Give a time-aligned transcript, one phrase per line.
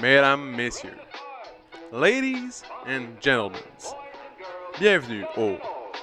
[0.00, 0.98] mesdames, messieurs,
[1.92, 3.60] ladies and gentlemen,
[4.78, 5.58] bienvenue au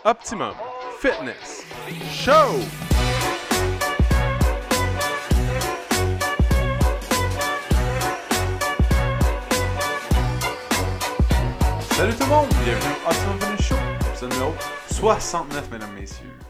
[0.05, 0.53] Optimum
[0.99, 1.65] Fitness
[2.11, 2.59] Show!
[11.91, 13.75] Salut tout le monde, bienvenue au Optimum Fitness Show,
[14.11, 14.53] épisode numéro
[14.91, 16.46] 69, mesdames, messieurs.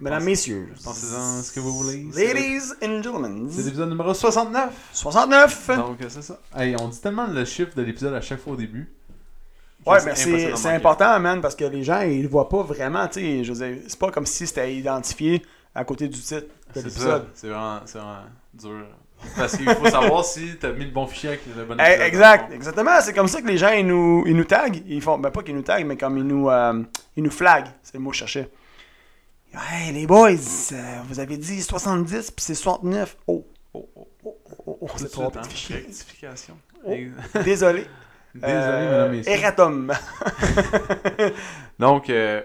[0.00, 0.68] Mesdames, messieurs.
[0.82, 2.06] Pensez-en ce que vous voulez.
[2.14, 3.48] Ladies and gentlemen.
[3.50, 4.72] C'est l'épisode numéro 69.
[4.92, 5.70] 69.
[5.76, 6.38] Donc, c'est ça.
[6.56, 8.90] Hey, on dit tellement le chiffre de l'épisode à chaque fois au début.
[9.86, 13.20] Ouais, mais c'est important, man, parce que les gens, ils le voient pas vraiment, tu
[13.20, 13.44] sais.
[13.44, 15.42] Je veux dire, c'est pas comme si c'était identifié
[15.74, 17.26] à côté du titre de l'épisode.
[17.34, 18.18] C'est vraiment, vraiment
[18.54, 18.86] dur.
[19.36, 22.06] Parce qu'il faut savoir si t'as mis le bon fichier avec le bon Eh, épisode.
[22.06, 23.00] exact, exactement.
[23.02, 24.82] C'est comme ça que les gens, ils nous, ils nous taguent.
[24.86, 26.82] Ils font, ben pas qu'ils nous taguent, mais comme ils nous, euh,
[27.16, 27.68] ils nous flaguent.
[27.82, 28.48] C'est le mot que je cherchais.
[29.52, 30.30] Hey, les boys,
[30.72, 33.16] euh, vous avez dit 70 puis c'est 69.
[33.26, 35.76] Oh, Oh, oh, oh, oh, oh, de fichier.
[35.76, 36.56] Rectification.
[36.84, 36.92] Oh.
[36.92, 37.10] Et-
[37.44, 37.86] Désolé.
[38.34, 39.32] Désolé, Euh, mesdames.
[39.34, 39.92] Erratum.
[41.78, 42.42] Donc, euh,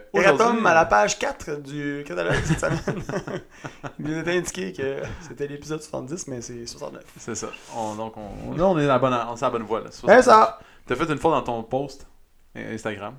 [0.68, 3.04] à la page 4 du catalogue cette semaine.
[4.00, 7.04] Il nous était indiqué que c'était l'épisode 70, mais c'est 69.
[7.18, 7.48] C'est ça.
[7.76, 9.84] On- donc, on, là, on est, à la bonne, on est à la bonne voie.
[9.92, 10.60] C'est ça.
[10.88, 12.08] T'as fait une fois dans ton post
[12.56, 13.16] euh, Instagram.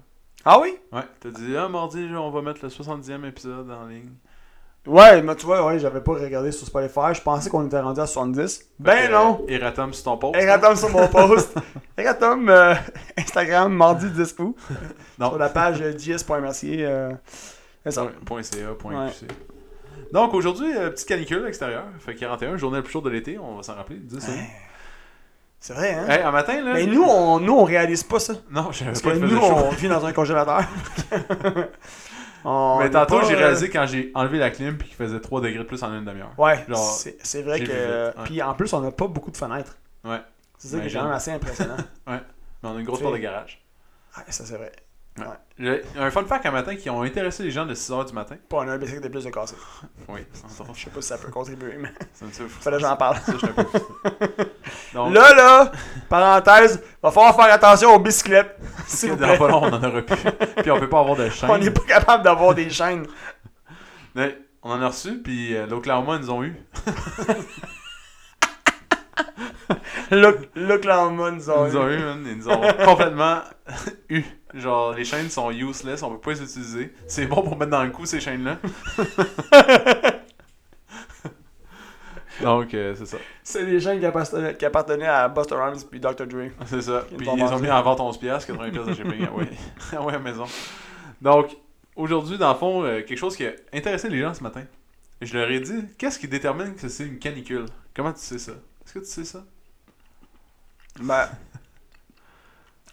[0.48, 0.78] Ah oui?
[0.92, 1.02] Ouais.
[1.19, 4.12] T'as dit, ah, mardi, on va mettre le 70e épisode en ligne.
[4.86, 7.12] Ouais, mais tu vois, ouais, j'avais pas regardé sur Spotify.
[7.12, 8.64] Je pensais qu'on était rendu à 70.
[8.78, 9.41] Ben que, non!
[9.42, 10.36] euh, Erratum sur ton post.
[10.36, 11.58] Erratum sur mon post.
[11.98, 12.74] Erratum, euh,
[13.19, 14.56] Instagram, mardi 10 août.
[15.19, 16.86] Sur la page euh, js.mercier.
[16.86, 17.11] Euh,
[18.24, 19.12] point .ca, point Ouais.
[20.12, 21.86] Donc aujourd'hui, petite canicule à l'extérieur.
[21.98, 23.97] Fait 41, journée la plus chaude de l'été, on va s'en rappeler.
[23.97, 24.39] 10 secondes.
[25.67, 26.06] C'est vrai, hein?
[26.09, 26.75] Hey, un matin, là.
[26.75, 28.34] Mais nous on, nous, on réalise pas ça.
[28.53, 30.62] Non, je Parce pas que nous, on vit dans un congélateur.
[32.45, 35.41] On Mais tantôt, j'ai euh, réalisé quand j'ai enlevé la clim puis qu'il faisait 3
[35.41, 36.31] degrés de plus en une demi-heure.
[36.39, 36.64] Ouais,
[37.25, 38.06] c'est vrai que.
[38.06, 38.25] ouais.
[38.27, 39.77] Puis en plus, on n'a pas beaucoup de fenêtres.
[40.05, 40.20] Ouais.
[40.56, 41.00] C'est ça qui est Imagine.
[41.00, 41.77] quand même assez impressionnant.
[42.06, 42.20] Mais
[42.62, 43.61] on a une grosse porte de garage.
[44.17, 44.70] ouais, ça c'est vrai.
[45.59, 48.36] J'ai un fun fact un matin qui ont intéressé les gens de 6h du matin.
[48.48, 49.55] Pas on a un bicycle de plus de cassé.
[50.08, 51.91] Oui, Je sais pas si ça peut contribuer, mais
[52.61, 53.17] fallait que j'en parle.
[53.17, 53.46] Ça, je.
[54.95, 55.73] Donc, Là, là,
[56.08, 58.58] parenthèse, va falloir faire attention aux bicyclettes.
[58.89, 59.39] Vous dans plaît.
[59.39, 60.17] pas long, on en aura plus.
[60.63, 61.51] Puis on peut pas avoir de chaîne.
[61.51, 63.07] On n'est pas capable d'avoir des chaînes.
[64.14, 66.55] Mais on en a reçu, puis euh, l'Oklahoma, ils nous ont eu.
[70.11, 72.24] Look là en mode, Ils nous ont eu, man.
[72.27, 73.41] Ils nous ont complètement
[74.08, 74.23] eu.
[74.56, 76.94] Genre, les chaînes sont useless, on peut pas les utiliser.
[77.06, 78.56] C'est bon pour mettre dans le cou, ces chaînes-là.
[82.42, 83.18] Donc, euh, c'est ça.
[83.42, 86.27] C'est des chaînes qui appartenaient, qui appartenaient à Buster Rhymes puis Dr.
[86.27, 86.50] Dre.
[86.67, 87.05] C'est ça.
[87.17, 89.27] Puis ils ont mis à vente 11 piastres, 80 piastres de shipping.
[89.28, 89.48] Ah ouais.
[89.92, 90.44] Ah ouais, à maison.
[91.20, 91.56] Donc,
[91.94, 94.62] aujourd'hui, dans le fond, euh, quelque chose qui a intéressé les gens ce matin.
[95.23, 97.67] Je leur ai dit, qu'est-ce qui détermine que c'est une canicule?
[97.94, 98.52] Comment tu sais ça?
[98.52, 99.42] Est-ce que tu sais ça?
[101.00, 101.28] Ben,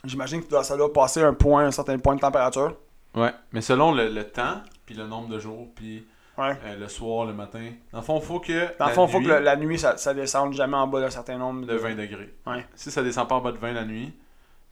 [0.05, 2.75] j'imagine que tu dois- ça doit passer un point, un certain point de température.
[3.15, 3.31] Ouais.
[3.51, 6.05] Mais selon le, le temps, puis le nombre de jours, puis
[6.37, 6.57] Ouais.
[6.65, 7.69] euh, le soir, le matin.
[7.91, 8.51] Dans le fond, il faut que.
[8.79, 10.77] Dans le la fond, il faut nuit, que le- la nuit, ça, ça descende jamais
[10.77, 12.33] en bas d'un certain nombre de 20 degrés.
[12.47, 12.65] Ouais.
[12.75, 14.07] Si ça descend pas en bas de 20 la nuit,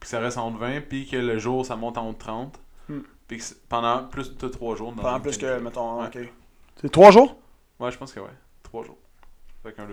[0.00, 2.58] que ça reste entre 20, puis que le jour, ça monte en haut de 30,
[2.88, 2.98] Hmm.
[3.28, 4.92] puis que pendant plus de 3 jours.
[4.92, 6.06] dans Pendant plus que, mettons, Ouais.
[6.08, 6.18] ok.
[6.80, 7.36] C'est trois jours?
[7.78, 8.26] Ouais, je pense que ouais.
[8.64, 8.96] 3 jours.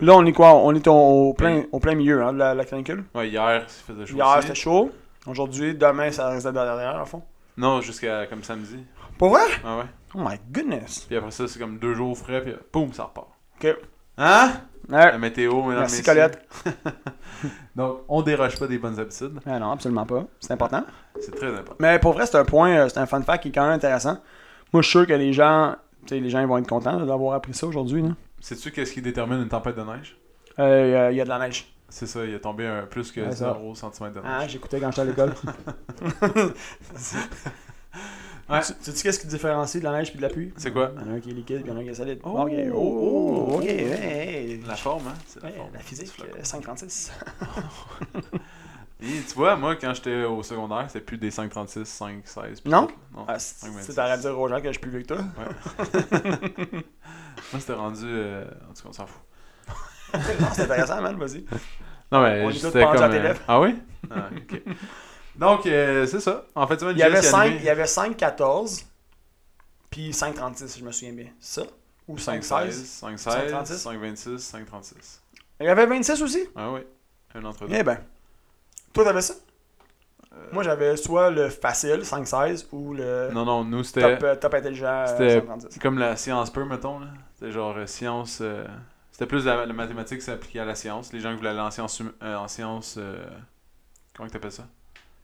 [0.00, 0.54] Là, on est quoi?
[0.56, 0.92] On est au,
[1.28, 3.04] au plein, au plein milieu hein, de la, la canicule?
[3.14, 4.16] Ouais, hier, il faisait chaud.
[4.16, 4.90] Hier, c'était chaud.
[5.26, 7.22] Aujourd'hui, demain, ça reste derrière, à fond.
[7.56, 8.78] Non, jusqu'à comme samedi.
[9.18, 9.42] Pour vrai?
[9.64, 9.84] Ah ouais.
[10.14, 11.00] Oh my goodness.
[11.00, 13.28] Puis après ça, c'est comme 2 jours frais, puis boum, ça repart.
[13.56, 13.76] Ok.
[14.16, 14.52] Hein?
[14.88, 15.12] Ouais.
[15.12, 16.02] La météo, mesdames, Merci.
[16.02, 16.42] Colette.
[17.76, 19.38] Donc, on déroge pas des bonnes habitudes.
[19.46, 20.24] Ah non, absolument pas.
[20.40, 20.84] C'est important.
[21.20, 21.76] C'est très important.
[21.78, 23.72] Mais pour vrai, c'est un point, euh, c'est un fun fact qui est quand même
[23.72, 24.18] intéressant.
[24.72, 25.76] Moi, je suis sûr que les gens,
[26.06, 28.04] tu sais, les gens ils vont être contents d'avoir appris ça aujourd'hui.
[28.40, 30.16] Sais-tu qu'est-ce qui détermine une tempête de neige?
[30.58, 31.66] Euh, Il y a de la neige.
[31.90, 33.52] C'est ça, il est tombé un plus que Ouais, ça.
[33.58, 34.24] 0 cm de neige.
[34.24, 35.34] Ah, j'écoutais quand j'étais à l'école.
[38.48, 38.60] Ouais.
[38.62, 40.52] Tu sais qu'est-ce qui différencie de la neige et de la pluie?
[40.56, 40.90] C'est quoi?
[40.96, 41.94] Il y en a un qui est liquide, il y en a un qui est
[41.94, 42.18] solide.
[42.24, 44.60] Oh, ok, oh, oh, ok, hey, hey.
[44.66, 45.14] La forme, hein?
[45.28, 45.70] C'est la Ouais, forme.
[45.72, 47.12] la physique, C'est euh, 536.
[49.02, 52.60] Et tu vois, moi, quand j'étais au secondaire, c'était plus des 5,36, 5,16.
[52.62, 52.88] puis Non?
[52.88, 52.94] tout.
[53.16, 53.24] Non.
[53.28, 53.66] Ah, Ouais, c'est
[53.96, 55.18] de dire aux gens que je suis plus vieux que toi.
[57.52, 58.02] Moi, c'était rendu.
[58.04, 59.22] euh, En tout cas, on s'en fout.
[60.40, 61.44] non, c'est intéressant, man, vas-y.
[62.12, 62.82] Non, mais On est tous comme.
[62.82, 63.40] à tes euh, lèvres.
[63.46, 63.76] Ah oui?
[64.10, 64.62] Ah, ok.
[65.36, 66.44] Donc, euh, c'est ça.
[66.54, 68.16] En fait, tu vois, Il y avait Jess, a 5, animé il y avait 5,
[68.16, 68.84] 14,
[69.90, 71.28] puis 5, 36, si je me souviens bien.
[71.40, 71.62] Ça?
[72.08, 73.02] Ou 5, 16?
[73.02, 73.84] 5,16, 5,36.
[73.84, 74.92] 5,26, 5,36.
[75.60, 76.48] Il y avait 26 aussi?
[76.56, 76.80] Ah oui.
[77.34, 77.74] Un entre deux.
[77.74, 77.98] Eh ben.
[78.92, 79.34] Toi, t'avais ça?
[80.52, 84.00] Moi, j'avais soit le facile, 5-16, ou le Non, non, nous, c'était.
[84.16, 85.78] top, euh, top intelligent, euh, C'était 536.
[85.80, 86.98] comme la science peu, mettons.
[87.00, 87.06] là.
[87.34, 88.42] C'était genre euh, science.
[89.20, 91.12] Euh, C'était plus la, la mathématique s'appliquait à la science.
[91.12, 92.02] Les gens qui voulaient aller en sciences.
[92.22, 93.24] euh, en sciences euh,
[94.16, 94.66] comment tu appelles ça?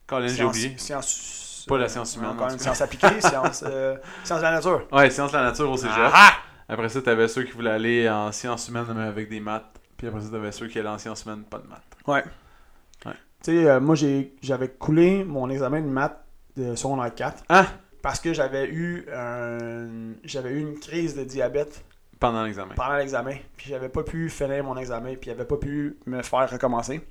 [0.05, 0.77] Colin, j'ai Science- oublié.
[0.77, 4.43] Science, Pas la science humaine, Encore en une tout science appliquée, science, euh, science de
[4.45, 4.87] la nature.
[4.91, 5.93] Ouais, sciences de la nature au cégep.
[5.97, 6.33] Ah!
[6.69, 9.65] Après ça, t'avais ceux qui voulaient aller en sciences humaines mais avec des maths.
[9.97, 11.81] Puis après ça, t'avais ceux qui allaient en sciences humaines, pas de maths.
[12.07, 12.23] Ouais.
[13.05, 13.13] Ouais.
[13.43, 16.23] Tu sais, euh, moi, j'ai- j'avais coulé mon examen de maths
[16.55, 17.65] de secondaire 4 Ah!
[18.01, 20.13] parce que j'avais eu un...
[20.23, 21.83] j'avais eu une crise de diabète
[22.19, 22.73] Pendant l'examen.
[22.75, 23.35] pendant l'examen.
[23.55, 27.01] Puis j'avais pas pu finir mon examen, puis j'avais pas pu me faire recommencer.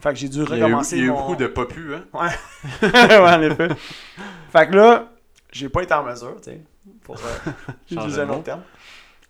[0.00, 1.20] Fait que j'ai dû Il y a eu, recommencer il y a eu mon...
[1.20, 2.04] beaucoup de pas pu, hein?
[2.82, 3.68] ouais, en effet.
[4.52, 5.08] Fait que là,
[5.52, 6.60] j'ai pas été en mesure, tu sais,
[7.02, 7.52] pour euh,
[7.90, 8.62] utiliser un autre terme.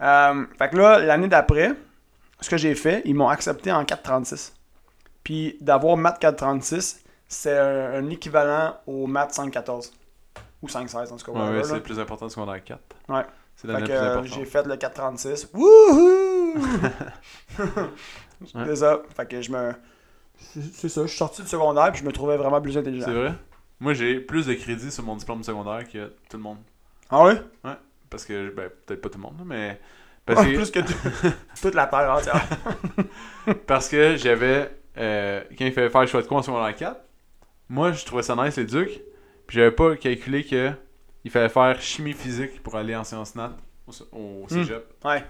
[0.01, 1.73] Euh, fait que là, l'année d'après,
[2.41, 4.55] ce que j'ai fait, ils m'ont accepté en 436.
[5.23, 9.93] Puis d'avoir maths 436, c'est un, un équivalent au maths 514.
[10.63, 11.33] Ou 516, en tout cas.
[11.33, 12.81] Ouais, ouais, c'est le plus important de secondaire 4.
[13.09, 13.23] Ouais.
[13.67, 14.39] C'est la note plus euh, importante.
[14.39, 15.51] j'ai fait le 436.
[15.55, 16.55] Wouhou!
[18.67, 19.03] C'est ça.
[19.17, 19.73] Fait que je me.
[20.39, 23.07] c'est- ça, je suis sorti du secondaire puis je me trouvais vraiment plus intelligent.
[23.07, 23.33] C'est vrai?
[23.81, 26.59] Moi, j'ai plus de crédits sur mon diplôme secondaire que tout le monde.
[27.11, 27.41] Ah ouais?
[28.11, 29.81] Parce que, ben, peut-être pas tout le monde, mais.
[30.25, 31.29] Parce Ouais, que, plus que tout-
[31.63, 32.45] toute la terre entière.
[33.67, 34.71] parce que j'avais.
[34.97, 37.01] euh, quand il fallait faire le choix de quoi en secondaire 4,
[37.69, 39.03] moi, je trouvais ça nice, les ducs.
[39.47, 40.73] Puis j'avais pas calculé que
[41.27, 43.51] il fallait faire chimie physique pour aller en sciences nat
[43.89, 44.85] au, au cégep.
[45.05, 45.25] Ouais.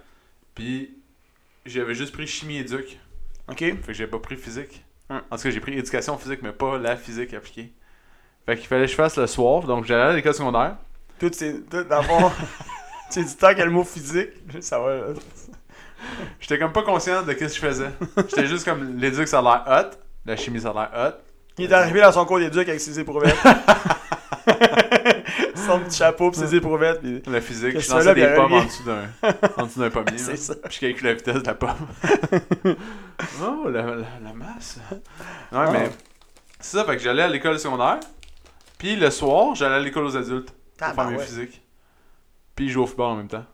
[0.54, 0.94] Puis
[1.64, 3.00] j'avais juste pris chimie et duc.
[3.48, 3.60] Ok.
[3.60, 4.84] Fait que j'ai pas pris physique.
[5.08, 5.22] Hum.
[5.30, 7.72] En tout cas, j'ai pris éducation physique, mais pas la physique appliquée.
[8.44, 9.62] Fait qu'il fallait que je fasse le soir.
[9.62, 10.76] Donc j'allais à l'école secondaire.
[11.18, 11.66] Tout, c'est.
[11.70, 12.30] Tout, fond,
[13.10, 15.14] tu dis tant qu'il y a le mot physique, ça va.
[16.40, 17.90] J'étais comme pas conscient de qu'est-ce que je faisais.
[18.28, 19.96] J'étais juste comme l'éduc ça a l'air hot,
[20.26, 21.22] la chimie ça a l'air hot.
[21.56, 23.34] Il est arrivé dans son cours d'éduc avec ses éprouvettes.
[25.78, 27.00] son petit chapeau pis ses éprouvettes.
[27.00, 27.22] Pis...
[27.30, 29.08] La physique, je que lançais des pommes en dessous d'un
[29.56, 30.12] en dessous d'un pommier.
[30.18, 30.54] C'est ça.
[30.54, 31.86] Puis je calcule la vitesse de la pomme.
[33.42, 34.78] oh, la, la, la masse.
[34.90, 34.98] Ouais,
[35.52, 35.70] Ah.
[35.72, 35.90] mais
[36.58, 38.00] c'est ça, fait que j'allais à l'école secondaire.
[38.78, 41.20] Puis le soir, j'allais à l'école aux adultes pour faire mes Tabarouette.
[41.22, 41.62] physiques.
[42.54, 43.44] Puis jouer au football en même temps.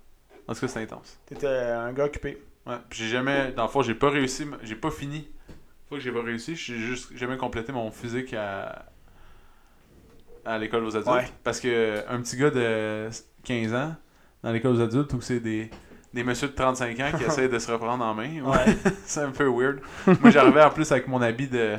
[0.48, 1.18] En tout cas, c'était intense.
[1.26, 2.42] T'étais un gars occupé.
[2.66, 5.28] Ouais, puis j'ai jamais, dans le fond, j'ai pas réussi, j'ai pas fini.
[5.88, 8.86] Faut que j'ai pas réussi, j'ai juste jamais complété mon physique à,
[10.44, 11.08] à l'école aux adultes.
[11.14, 11.28] Ouais.
[11.44, 13.08] Parce que un petit gars de
[13.44, 13.94] 15 ans,
[14.42, 15.70] dans l'école aux adultes, où c'est des,
[16.12, 18.76] des messieurs de 35 ans qui essaient de se reprendre en main, Ouais.
[19.04, 19.80] c'est un peu weird.
[20.20, 21.76] Moi, j'arrivais en plus avec mon habit de,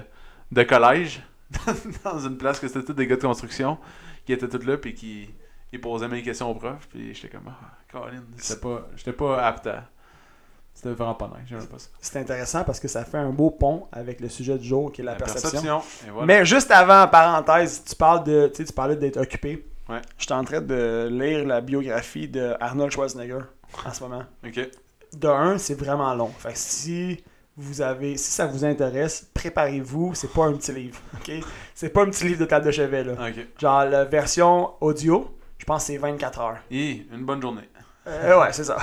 [0.51, 1.21] de collège,
[2.03, 3.77] dans une place que c'était tous des gars de construction,
[4.25, 5.29] qui étaient tous là, puis qui
[5.71, 9.43] ils posaient mes questions aux profs, puis j'étais comme, ah, Colin, j'étais pas, j'étais pas
[9.43, 9.89] apte à.
[10.83, 11.87] C'était vraiment pas nice, j'aimais pas ça.
[12.01, 14.99] C'est intéressant parce que ça fait un beau pont avec le sujet du jour qui
[14.99, 15.81] est la, perception.
[16.11, 16.25] Voilà.
[16.25, 19.65] Mais juste avant, en parenthèse, tu parles de, tu parlais d'être occupé.
[19.87, 20.01] Ouais.
[20.17, 23.39] J'étais en train de lire la biographie de Arnold Schwarzenegger
[23.85, 24.23] en ce moment.
[24.45, 24.59] Ok.
[25.13, 26.31] De un, c'est vraiment long.
[26.37, 27.23] Fait que si
[27.55, 30.15] vous avez, si ça vous intéresse, préparez-vous.
[30.15, 31.31] C'est pas un petit livre, ok?
[31.73, 33.13] C'est pas un petit livre de table de chevet là.
[33.57, 36.57] Genre la version audio, je pense que c'est 24 heures.
[36.69, 37.69] Et une bonne journée.
[38.05, 38.75] Euh, ouais, c'est ça.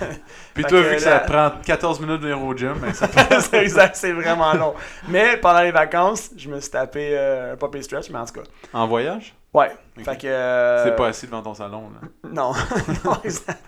[0.54, 3.08] Puis toi, vu que ça prend 14 minutes de venir au gym, ben ça
[3.40, 4.74] c'est exact, c'est vraiment long.
[5.08, 8.34] Mais pendant les vacances, je me suis tapé euh, un pop stretch, mais en tout
[8.34, 8.46] cas.
[8.72, 9.34] En voyage?
[9.52, 9.72] Ouais.
[10.04, 10.26] Fait que.
[10.28, 12.08] euh, C'est pas assis devant ton salon, là.
[12.30, 12.52] Non.
[13.04, 13.58] Non, exact.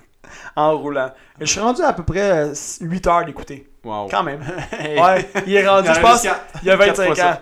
[0.55, 1.11] en roulant.
[1.41, 3.69] Je suis rendu à peu près 8 heures d'écouter.
[3.83, 4.07] Wow.
[4.09, 4.43] Quand même.
[4.79, 5.01] Hey.
[5.01, 6.23] Ouais, il est rendu, je pense,
[6.63, 7.39] il y a quatre 25 fois ans.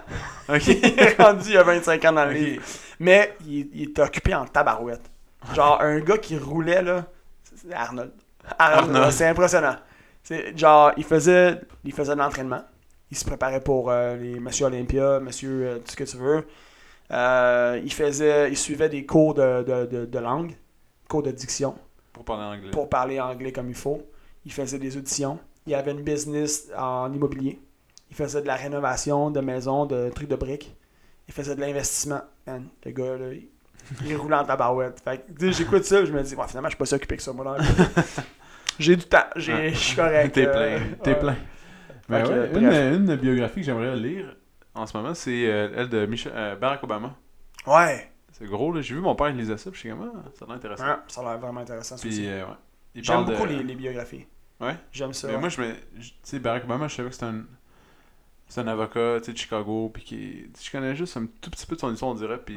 [0.66, 2.62] Il est rendu il y a 25 ans dans le livre.
[3.00, 5.02] Mais il, il est occupé en tabarouette.
[5.54, 7.04] Genre, un gars qui roulait, là,
[7.73, 8.12] Arnold.
[8.59, 9.12] Arnold, Arnold.
[9.12, 9.77] c'est impressionnant.
[10.23, 12.62] C'est genre, il faisait, il faisait de l'entraînement.
[13.11, 16.47] Il se préparait pour euh, les Monsieur Olympia, Monsieur euh, tout ce que tu veux.
[17.11, 20.55] Euh, il faisait, il suivait des cours de, de, de, de langue,
[21.09, 21.75] cours de diction
[22.12, 22.71] Pour parler anglais.
[22.71, 24.03] pour parler anglais comme il faut.
[24.45, 25.38] Il faisait des auditions.
[25.67, 27.61] Il avait une business en immobilier.
[28.11, 30.75] Il faisait de la rénovation de maisons, de trucs de briques.
[31.29, 32.21] Il faisait de l'investissement.
[32.47, 33.49] Man, le gars, là, il,
[34.04, 35.00] il roulait en tabarouette.
[35.04, 37.23] Fait que, j'écoute ça, je me dis, ouais, finalement, je suis pas si occupé que
[37.23, 37.45] ça, moi.
[37.59, 37.64] là.
[38.78, 40.33] J'ai du temps, je suis correct.
[40.35, 40.87] T'es euh, plein.
[41.02, 41.37] T'es plein.
[42.09, 44.37] Ben ouais, une, une biographie que j'aimerais lire
[44.75, 47.14] en ce moment, c'est euh, elle de Michel, euh, Barack Obama.
[47.66, 48.11] Ouais.
[48.33, 48.80] C'est gros, là.
[48.80, 50.57] J'ai vu mon père, il lisait ça, puis je suis comme, ah, ça a l'air
[50.57, 50.85] intéressant.
[50.87, 51.97] Ouais, ça a l'air vraiment intéressant.
[52.00, 52.52] Puis, euh, ouais.
[53.02, 54.26] J'aime beaucoup de- les, les biographies.
[54.61, 54.76] Ouais?
[54.92, 55.28] J'aime ça.
[55.28, 55.73] Mais moi, je me.
[55.73, 57.42] Tu sais, Barack Obama, je savais que c'était un.
[58.47, 60.50] C'est un avocat, de Chicago, puis qui.
[60.62, 62.57] Je connais juste un tout petit peu de son histoire, on dirait, puis.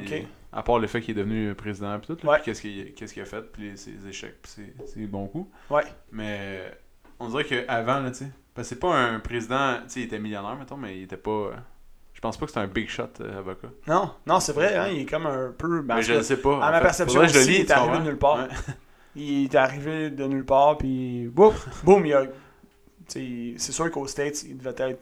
[0.52, 2.40] À part le fait qu'il est devenu président, puis tout, Ouais.
[2.44, 5.50] qu'est-ce qu'il a fait, puis ses échecs, puis ses, ses bons coups.
[5.70, 5.84] Ouais.
[6.10, 6.70] Mais.
[7.18, 8.30] On dirait qu'avant, là, tu sais.
[8.54, 9.76] Parce que c'est pas un président.
[9.84, 11.52] Tu sais, il était millionnaire, mettons, mais il était pas.
[12.12, 13.68] Je pense pas que c'était un big shot euh, avocat.
[13.86, 15.80] Non, non, c'est vrai, hein, il est comme un peu.
[15.82, 16.56] ben, mais je le sais pas.
[16.64, 16.82] à ma fait.
[16.84, 18.36] perception que je le aussi, lis, il est arrivé de nulle part.
[18.38, 18.48] Ouais.
[19.14, 21.52] Il est arrivé de nulle part, puis boum,
[21.84, 22.24] boum, il a.
[23.08, 25.00] C'est sûr qu'aux States, il devait être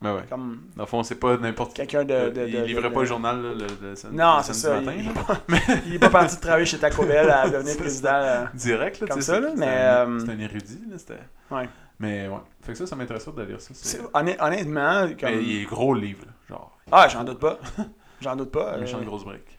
[0.00, 0.22] Ben ouais.
[0.30, 3.06] comme Dans le fond, c'est pas n'importe quelqu'un de, de, il livrait de- pas le
[3.06, 4.80] journal le, le, Non, c'est samedi ça.
[4.80, 4.92] matin.
[4.96, 5.74] il, là.
[5.86, 8.10] il est pas- parti de travailler chez Taco Bell à devenir président.
[8.12, 8.44] euh.
[8.54, 11.18] Direct, là, Comme tu sais, ça, c'est- là, mais, un- euh, un érudit, là, c'était...
[11.50, 11.68] Ouais.
[11.98, 12.38] Mais ouais.
[12.62, 13.70] Fait que ça, ça m'intéresserait de lire ça.
[13.74, 15.30] c'est- Honnêtement, comme...
[15.30, 16.78] Mais il est gros le livre, là, genre.
[16.92, 17.58] Ah, j'en doute pas.
[18.20, 18.74] J'en doute pas.
[18.74, 19.58] Euh, méchant de grosse brique.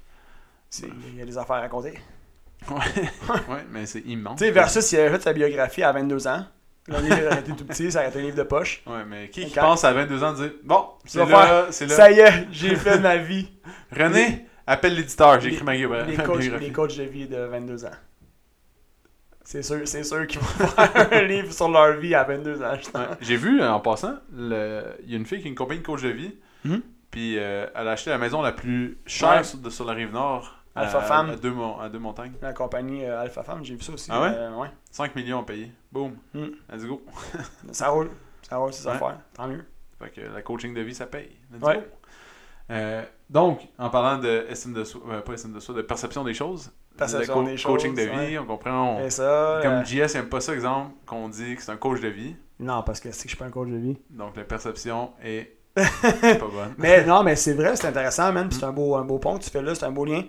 [0.82, 1.98] Il y a des affaires à raconter.
[2.70, 2.76] Ouais,
[3.48, 4.38] ouais, mais c'est immense.
[4.40, 6.44] Tu sais, versus s'il avait fait sa biographie à 22 ans,
[6.90, 8.82] le livre aurait été tout petit, ça aurait été un livre de poche.
[8.86, 11.96] Ouais, mais qui, qui Quand- pense à 22 ans dire Bon, c'est là, c'est là.
[11.96, 13.50] Ça y est, j'ai fait ma vie.
[13.96, 16.66] René, appelle l'éditeur, j'ai écrit ma, ma Les coachs, biographie.
[16.66, 17.92] les coachs de vie de 22 ans.
[19.44, 22.74] C'est sûr, c'est sûr qu'ils vont faire un livre sur leur vie à 22 ans.
[22.94, 23.02] Ouais.
[23.22, 25.80] J'ai vu, euh, en passant, le- il y a une fille qui a une compagnie
[25.82, 26.82] de coach de vie, Mhm.
[27.10, 29.44] puis euh, elle a acheté la maison la plus chère Ouais.
[29.44, 30.59] sur, de- sur la rive nord.
[30.80, 31.30] Alpha Femme.
[31.32, 32.34] À deux, à deux montagnes.
[32.42, 34.10] La compagnie euh, Alpha Femme, j'ai vu ça aussi.
[34.12, 34.32] Ah ouais?
[34.34, 34.68] euh, ouais.
[34.92, 35.72] 5 millions à payer.
[35.92, 36.16] Boom.
[36.34, 36.46] Mm.
[36.72, 37.02] Let's go.
[37.72, 38.10] Ça roule.
[38.48, 38.96] Ça roule, c'est Ouais.
[38.96, 39.20] affaires.
[39.34, 39.66] Tant mieux.
[40.02, 41.30] Fait que la coaching de vie, ça paye.
[41.54, 41.76] Let's Ouais.
[41.76, 41.82] go.
[42.72, 46.24] Euh, donc, en parlant de estime de soi, euh, pas estime de soi, de perception
[46.24, 48.38] des choses, Perception le des coaching de vie, ouais.
[48.38, 48.98] on comprend.
[48.98, 49.60] on- ça.
[49.64, 52.36] comme euh, JS n'aime pas ça, exemple, qu'on dit que c'est un coach de vie,
[52.60, 53.98] Non, parce que c'est que je suis pas un coach de vie.
[54.12, 55.82] donc la perception est pas
[56.40, 56.76] bonne.
[56.78, 59.44] Mais non, mais c'est vrai, c'est intéressant, puis C'est un beau, un beau pont que
[59.44, 60.24] tu fais là, c'est un beau lien.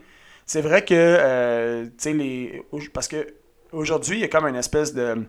[0.46, 2.62] C'est vrai que, euh, tu sais, les.
[2.92, 3.26] Parce que
[3.72, 5.24] aujourd'hui, il y a comme une espèce de,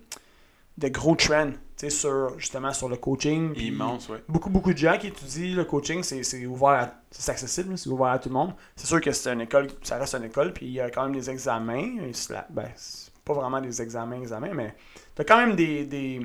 [0.78, 3.54] de gros trend, tu sais, sur, justement, sur le coaching.
[3.54, 4.24] puis Immense, ouais.
[4.28, 7.90] Beaucoup, beaucoup de gens qui étudient le coaching, c'est c'est ouvert, à- c'est accessible, c'est
[7.90, 8.54] ouvert à tout le monde.
[8.76, 11.04] C'est sûr que c'est une école, ça reste une école, puis il y a quand
[11.04, 11.98] même des examens.
[12.08, 14.74] et cela- Ben, c'est pas vraiment des examens, examens, mais
[15.14, 16.22] t'as quand même des, des.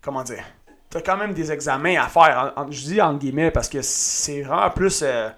[0.00, 0.44] Comment dire
[0.88, 2.52] T'as quand même des examens à faire.
[2.56, 5.00] en- en- je dis entre guillemets parce que c'est vraiment plus.
[5.02, 5.28] euh,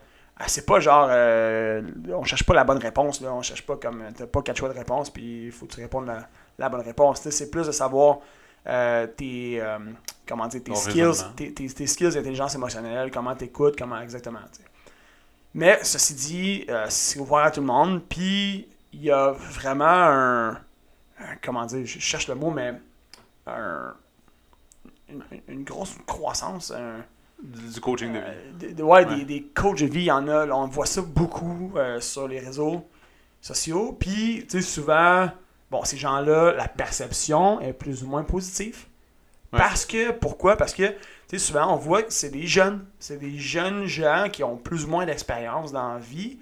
[0.46, 1.08] c'est pas genre.
[1.10, 3.32] euh, on cherche pas la bonne réponse, là.
[3.32, 4.04] On cherche pas comme.
[4.16, 6.28] T'as pas quatre choix de réponse, puis il faut que tu répondes la,
[6.58, 7.20] la bonne réponse.
[7.28, 8.18] C'est plus de savoir
[8.66, 9.60] euh, tes.
[9.60, 9.78] euh,
[10.26, 14.40] comment dire, tes skills, tes, tes- tes skills d'intelligence émotionnelle, comment t'écoutes, comment exactement.
[15.54, 20.50] Mais ceci dit, c'est ouvert à tout le monde, puis il y a vraiment un,
[20.50, 20.58] un-
[21.42, 22.74] Comment dire, je cherche le mot, mais.
[23.46, 23.94] Un,
[25.08, 26.70] une, une grosse croissance.
[26.70, 27.02] un-
[27.42, 28.24] Du coaching de vie.
[28.26, 29.16] euh, des- ouais, Ouais.
[29.16, 30.44] Des, des coachs de vie, il y en a.
[30.46, 32.84] là, on voit ça beaucoup euh, sur les réseaux
[33.40, 33.96] sociaux.
[33.98, 35.30] Puis, tu sais, souvent,
[35.70, 38.86] bon, ces gens-là, la perception est plus ou moins positive.
[39.52, 39.58] Ouais.
[39.60, 40.56] Parce que, pourquoi?
[40.56, 40.94] Parce que, tu
[41.28, 42.84] sais, souvent, on voit que c'est des jeunes.
[42.98, 46.38] C'est des jeunes gens qui ont plus ou moins d'expérience dans la vie.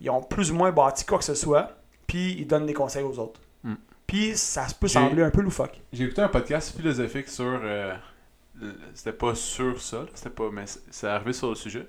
[0.00, 1.76] Ils ont plus ou moins bâti quoi que ce soit.
[2.06, 3.40] Puis, ils donnent des conseils aux autres.
[3.62, 3.74] Hmm.
[4.06, 5.80] Puis, ça peut sembler un peu loufoque.
[5.92, 7.44] J'ai écouté un podcast philosophique sur.
[7.62, 7.94] euh,
[8.94, 11.86] c'était pas sur ça, c'était pas, mais c'est- arrivé sur le sujet.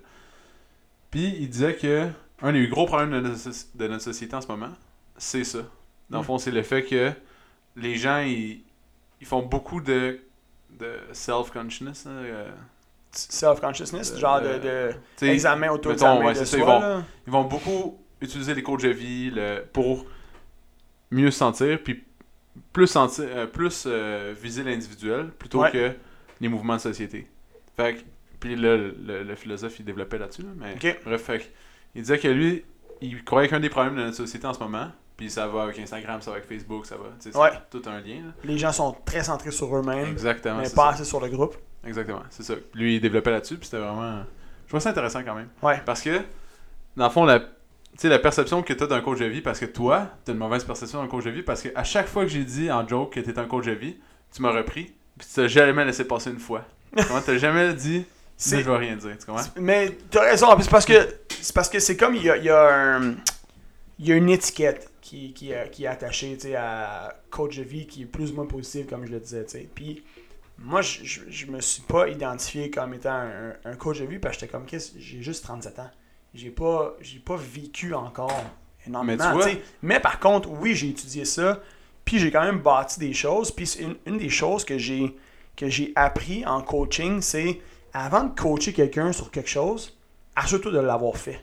[1.10, 2.08] Puis il disait que
[2.42, 4.72] un des gros problèmes de notre, soci- de notre société en ce moment,
[5.18, 5.60] c'est ça.
[6.10, 6.25] Dans le Mm.
[6.25, 7.12] fond, c'est le fait que
[7.75, 8.62] les gens ils,
[9.20, 10.20] ils font beaucoup de,
[10.80, 12.06] de self-consciousness.
[12.08, 12.50] euh,
[13.13, 16.60] Self-consciousness, genre de, euh, de sais, examen, auto-examen mettons, ouais, de soi.
[16.60, 20.06] ils vont- ils vont beaucoup utiliser les coachs de vie le- pour
[21.12, 22.04] mieux se sentir, puis
[22.72, 25.72] plus, sentir, euh, plus euh, viser l'individuel plutôt Ouais.
[25.72, 25.92] que
[26.41, 27.27] les mouvements de société.
[27.77, 28.00] Fait que,
[28.41, 31.00] puis là, le, le- le philosophe, il développait là-dessus, là, mais Ok.
[31.05, 31.43] bref, fait que,
[31.95, 32.65] il disait que lui,
[33.01, 35.79] il croyait qu'un des problèmes de notre société en ce moment, puis ça va avec
[35.79, 37.51] Instagram, ça va avec Facebook, ça va, c'est Ouais.
[37.69, 38.15] tout un lien.
[38.25, 38.31] là.
[38.43, 40.89] Les gens sont très centrés sur eux-mêmes, Exactement, mais pas ça.
[40.89, 41.55] assez sur le groupe.
[41.86, 42.55] Exactement, c'est ça.
[42.74, 44.24] Lui, il développait là-dessus, puis c'était vraiment...
[44.65, 45.50] Je trouve ça intéressant quand même.
[45.62, 45.81] Ouais.
[45.86, 46.21] Parce que,
[46.95, 47.48] dans le fond, la, tu
[47.98, 50.33] sais, la perception que tu as d'un coach de vie, parce que toi, tu as
[50.33, 52.71] une mauvaise perception d'un coach de vie, parce que à chaque fois que j'ai dit
[52.71, 53.98] en joke que tu un coach de vie,
[54.33, 56.65] tu m'as repris, puis tu t'as jamais laissé passer une fois.
[57.08, 58.06] Comment t'as jamais dit,
[58.51, 59.44] mais je vais rien dire, tu comprends?
[59.58, 62.38] Mais t'as raison, en plus, parce que c'est parce que c'est comme il y a,
[62.38, 63.15] y a un-
[64.00, 67.86] il y a une étiquette qui, qui, est- qui est attachée à coach de vie
[67.88, 69.46] qui est plus ou moins positive, comme je le disais.
[69.75, 70.03] Puis
[70.58, 74.20] moi, je, je, je me suis pas identifié comme étant un, un coach de vie
[74.20, 75.89] parce que j'étais comme, Chris, j'ai juste 37 ans.
[76.34, 78.32] J'ai pas, j'ai pas vécu encore
[78.88, 79.24] énormément.
[79.24, 79.62] Mais tu vois-.
[79.82, 81.60] Mais par contre, oui, j'ai étudié ça.
[82.12, 83.51] Puis j'ai quand même bâti des choses.
[83.51, 85.15] Puis une, une des choses que j'ai
[85.56, 87.62] que j'ai appris en coaching, c'est
[87.94, 89.98] avant de coacher quelqu'un sur quelque chose,
[90.36, 91.41] assure-toi de l'avoir fait.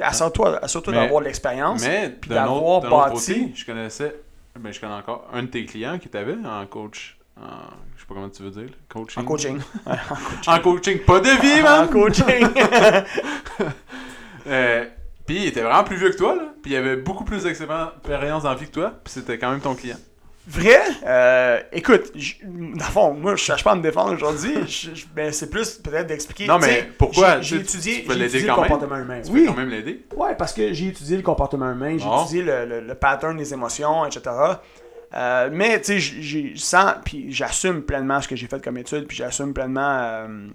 [0.00, 1.84] Assure-toi Mais- d'avoir l'expérience.
[1.84, 4.14] Mais d'avoir bâti- côté, je connaissais,
[4.56, 7.42] ben, je connais encore un de tes clients qui t'avait en coach, en,
[7.96, 9.20] je sais pas comment tu veux dire, coaching.
[9.24, 9.58] En coaching.
[10.46, 11.88] En coaching, pas de vie, man!
[11.88, 12.46] en coaching.
[14.48, 14.84] Euh,
[15.26, 16.52] puis il était vraiment plus vieux que toi, là.
[16.62, 18.92] Puis il avait beaucoup plus d'expérience dans la vie que toi.
[19.04, 19.96] Puis c'était quand même ton client.
[20.48, 24.54] Vrai, euh, écoute, dans le fond, moi, je cherche pas à me défendre aujourd'hui.
[25.14, 26.46] Ben, c'est plus peut-être d'expliquer.
[26.46, 27.40] Non, mais pourquoi?
[27.40, 28.70] J'ai j'ai Tu- étudié, tu peux j'ai l'aider étudié quand le même?
[28.70, 29.20] comportement humain.
[29.24, 30.04] Tu oui, peux quand même l'aider.
[30.14, 33.52] Ouais, parce que j'ai étudié le comportement humain, j'ai étudié le, le- le pattern des
[33.52, 34.22] émotions, etc.
[35.14, 39.52] Euh, mais, tu sais, puis j'assume pleinement ce que j'ai fait comme étude, puis j'assume
[39.54, 40.48] pleinement, euh,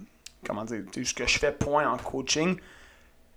[0.46, 2.56] comment dire, ce que je fais point en coaching.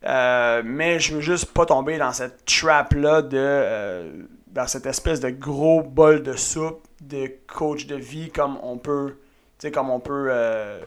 [0.05, 3.37] Euh, mais je veux juste pas tomber dans cette trap-là de.
[3.37, 8.77] euh, dans cette espèce de gros bol de soupe de coach de vie comme on
[8.77, 9.17] peut.
[9.59, 10.27] Tu sais, comme on peut.
[10.29, 10.79] euh,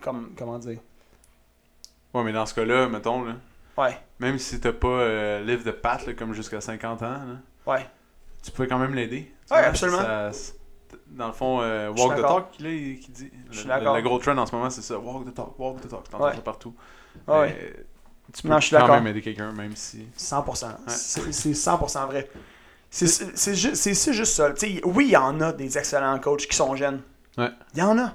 [0.00, 0.78] comme, comment dire?
[2.14, 3.34] Ouais, mais dans ce cas-là, mettons, là,
[3.78, 7.86] Ouais, même si t'as pas livre de patte, là, comme jusqu'à 50 ans, là, ouais.
[8.42, 9.32] tu peux quand même l'aider.
[9.50, 9.98] Ouais, vois, absolument.
[10.02, 10.30] ça-
[11.06, 13.30] dans le fond, euh, walk the talk, là, il- qui dit.
[13.50, 14.98] Le, le gros trend en ce moment, c'est ça.
[14.98, 16.06] Walk the talk, walk the talk.
[16.10, 16.34] T'entends Ouais.
[16.34, 16.74] ça partout.
[17.26, 17.86] Ouais, ouais.
[18.34, 18.96] Tu peux Non, je suis quand d'accord.
[18.96, 20.06] même aider quelqu'un, même si.
[20.16, 20.66] 100%.
[20.86, 22.28] C'est c'est 100% vrai.
[22.90, 24.50] C'est c'est ju- c'est- c'est juste ça.
[24.52, 27.00] Tu sais, oui, il y en a des excellents coachs qui sont jeunes.
[27.38, 27.48] Ouais.
[27.74, 28.14] Il y en a.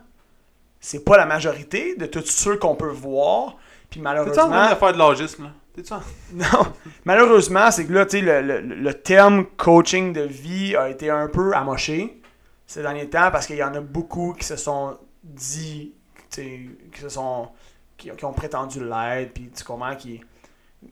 [0.80, 3.58] C'est pas la majorité de tous ceux qu'on peut voir.
[3.90, 4.14] Puis T'es-tu en train
[4.50, 5.50] malheureusement, de faire de l'agisme, là?
[5.76, 6.02] T'es-tu en...
[6.34, 6.74] non,
[7.06, 11.10] malheureusement, c'est que là, tu sais, le, le- le terme coaching de vie a été
[11.10, 12.22] un peu amoché
[12.66, 15.94] ces derniers temps parce qu'il y en a beaucoup qui se sont dit,
[16.30, 16.60] tu sais,
[16.94, 17.50] qui se sont,
[17.98, 20.22] qui, qui ont prétendu l'être, puis tu comprends, qui,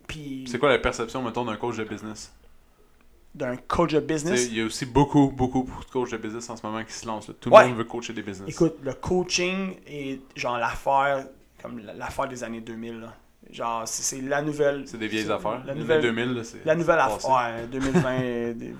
[0.08, 2.32] puis C'est quoi la perception, mettons, d'un coach de business?
[3.34, 4.48] d'un coach de business?
[4.50, 6.94] Il y a aussi beaucoup, beaucoup, beaucoup de coachs de business en ce moment qui
[6.94, 7.28] se lancent.
[7.28, 7.34] là.
[7.40, 7.64] Tout Ouais.
[7.64, 8.48] le monde veut coacher des business.
[8.50, 11.28] Écoute, le coaching est genre l'affaire,
[11.62, 13.02] comme l'affaire des années 2000.
[13.02, 13.14] là.
[13.52, 14.84] Genre, c'est la nouvelle.
[14.88, 15.62] c'est des vieilles affaires.
[15.66, 16.66] La nouvelle, 2000, là, c'est.
[16.66, 17.30] la nouvelle affaire.
[17.30, 18.22] Ouais, 2020.
[18.22, 18.76] euh, des- tu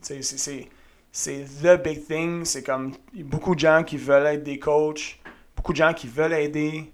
[0.00, 0.68] sais, c'est-
[1.12, 2.44] c'est the big thing.
[2.46, 5.20] C'est comme beaucoup de gens qui veulent être des coachs,
[5.54, 6.90] beaucoup de gens qui veulent aider.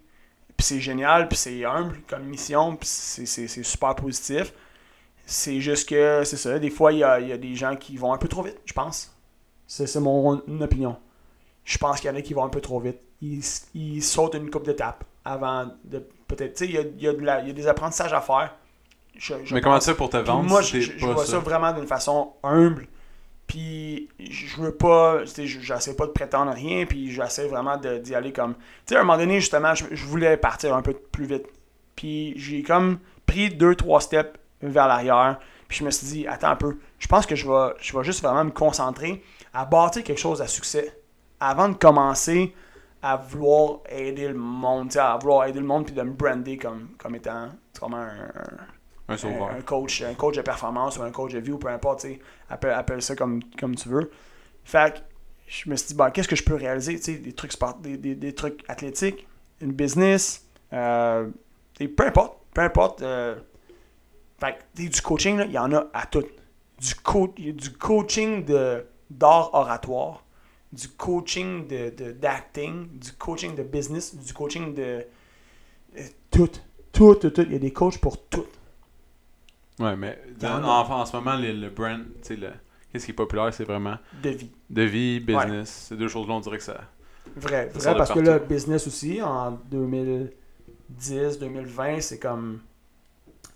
[0.56, 4.52] Puis c'est génial, puis c'est humble comme mission, puis c'est super positif.
[5.26, 7.96] C'est juste que, c'est ça, des fois, il y a, y a des gens qui
[7.96, 9.14] vont un peu trop vite, je pense.
[9.66, 10.96] C'est c'est mon opinion.
[11.64, 12.98] Je pense qu'il y en a qui vont un peu trop vite.
[13.22, 13.42] Ils,
[13.74, 16.54] ils sautent une coupe d'étapes avant de peut-être.
[16.56, 18.54] Tu sais, il y a, y a y a des apprentissages à faire.
[19.16, 19.86] Je- je Mais comment pense.
[19.86, 21.38] fais pour te vendre moi, je, vois ça ça?
[21.38, 22.86] vraiment d'une façon humble.
[23.54, 28.54] Puis je veux pas, j'essaie pas de prétendre rien, puis j'essaie vraiment d'y aller comme.
[28.54, 31.46] Tu sais, à un moment donné, justement, je, voulais partir un peu plus vite.
[31.94, 35.38] Puis j'ai comme pris deux, trois steps vers l'arrière.
[35.68, 38.02] Puis je me suis dit, attends un peu, je pense que je vais, je vais
[38.02, 40.92] juste vraiment me concentrer à bâtir quelque chose à succès
[41.38, 42.52] avant de commencer
[43.02, 46.88] à vouloir aider le monde, à vouloir aider le monde puis de me brander comme,
[46.98, 48.16] comme étant comme un,
[49.08, 49.50] Un sauveur.
[49.50, 52.06] un coach, un coach de performance ou un coach de vie ou peu importe,
[52.48, 54.10] appelle, appelle ça comme, comme tu veux.
[54.64, 54.98] Fait que
[55.46, 58.64] je me suis dit, qu'est-ce que je peux réaliser, des trucs sport, des, des, trucs
[58.68, 59.26] athlétiques,
[59.60, 61.28] une business, euh,
[61.80, 63.02] et peu importe, peu importe.
[63.02, 63.36] euh,
[64.38, 66.24] fait que, du coaching, il y en a à tout.
[66.80, 70.24] Du, co du coaching de, d'art oratoire,
[70.72, 75.06] du coaching de, de- d'acting, du coaching de business, du coaching de
[76.30, 76.48] tout.
[76.92, 77.42] Tout, tout, tout.
[77.42, 78.46] Il y a des coachs pour tout.
[79.78, 82.52] Ouais, mais y en en, ce moment, le, le brand, tu sais, le-
[82.92, 84.50] qu'est-ce qui est populaire, c'est vraiment de vie.
[84.70, 85.86] de vie, business.
[85.88, 86.80] Ces deux choses-là, on dirait que ça.
[87.36, 92.60] Vrai, Ça vrai parce que le business aussi, en 2010, 2020, c'est comme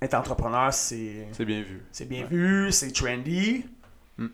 [0.00, 1.82] être entrepreneur, c'est C'est bien vu.
[1.92, 2.28] c'est bien Ouais.
[2.30, 3.64] vu, c'est trendy.
[4.16, 4.26] Mm.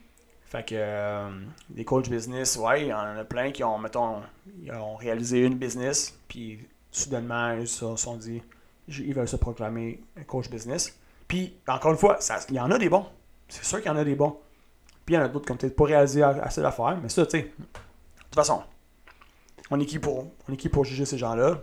[0.46, 1.28] Fait que euh,
[1.68, 4.22] des coachs business, ouais, il y en a plein qui ont, mettons,
[4.62, 8.40] ils ont réalisé une business, puis soudainement, ils se sont dit,
[8.88, 10.98] ils veulent se proclamer un coach business.
[11.28, 12.18] Puis, encore une fois,
[12.50, 13.06] il y en a des bons.
[13.48, 14.36] C'est sûr qu'il y en a des bons.
[15.06, 17.24] Puis, il y en a d'autres qui ont peut-être pas réalisé assez d'affaires, mais ça,
[17.26, 17.48] tu sais, de
[18.24, 18.62] toute façon,
[19.70, 21.58] on est qui pour, on est qui pour juger ces gens-là?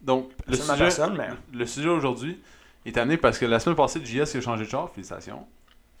[0.00, 2.40] Donc, le sujet, personne, mais le sujet aujourd'hui
[2.84, 4.90] est amené parce que la semaine passée, JS a changé de char.
[4.90, 5.46] Félicitations.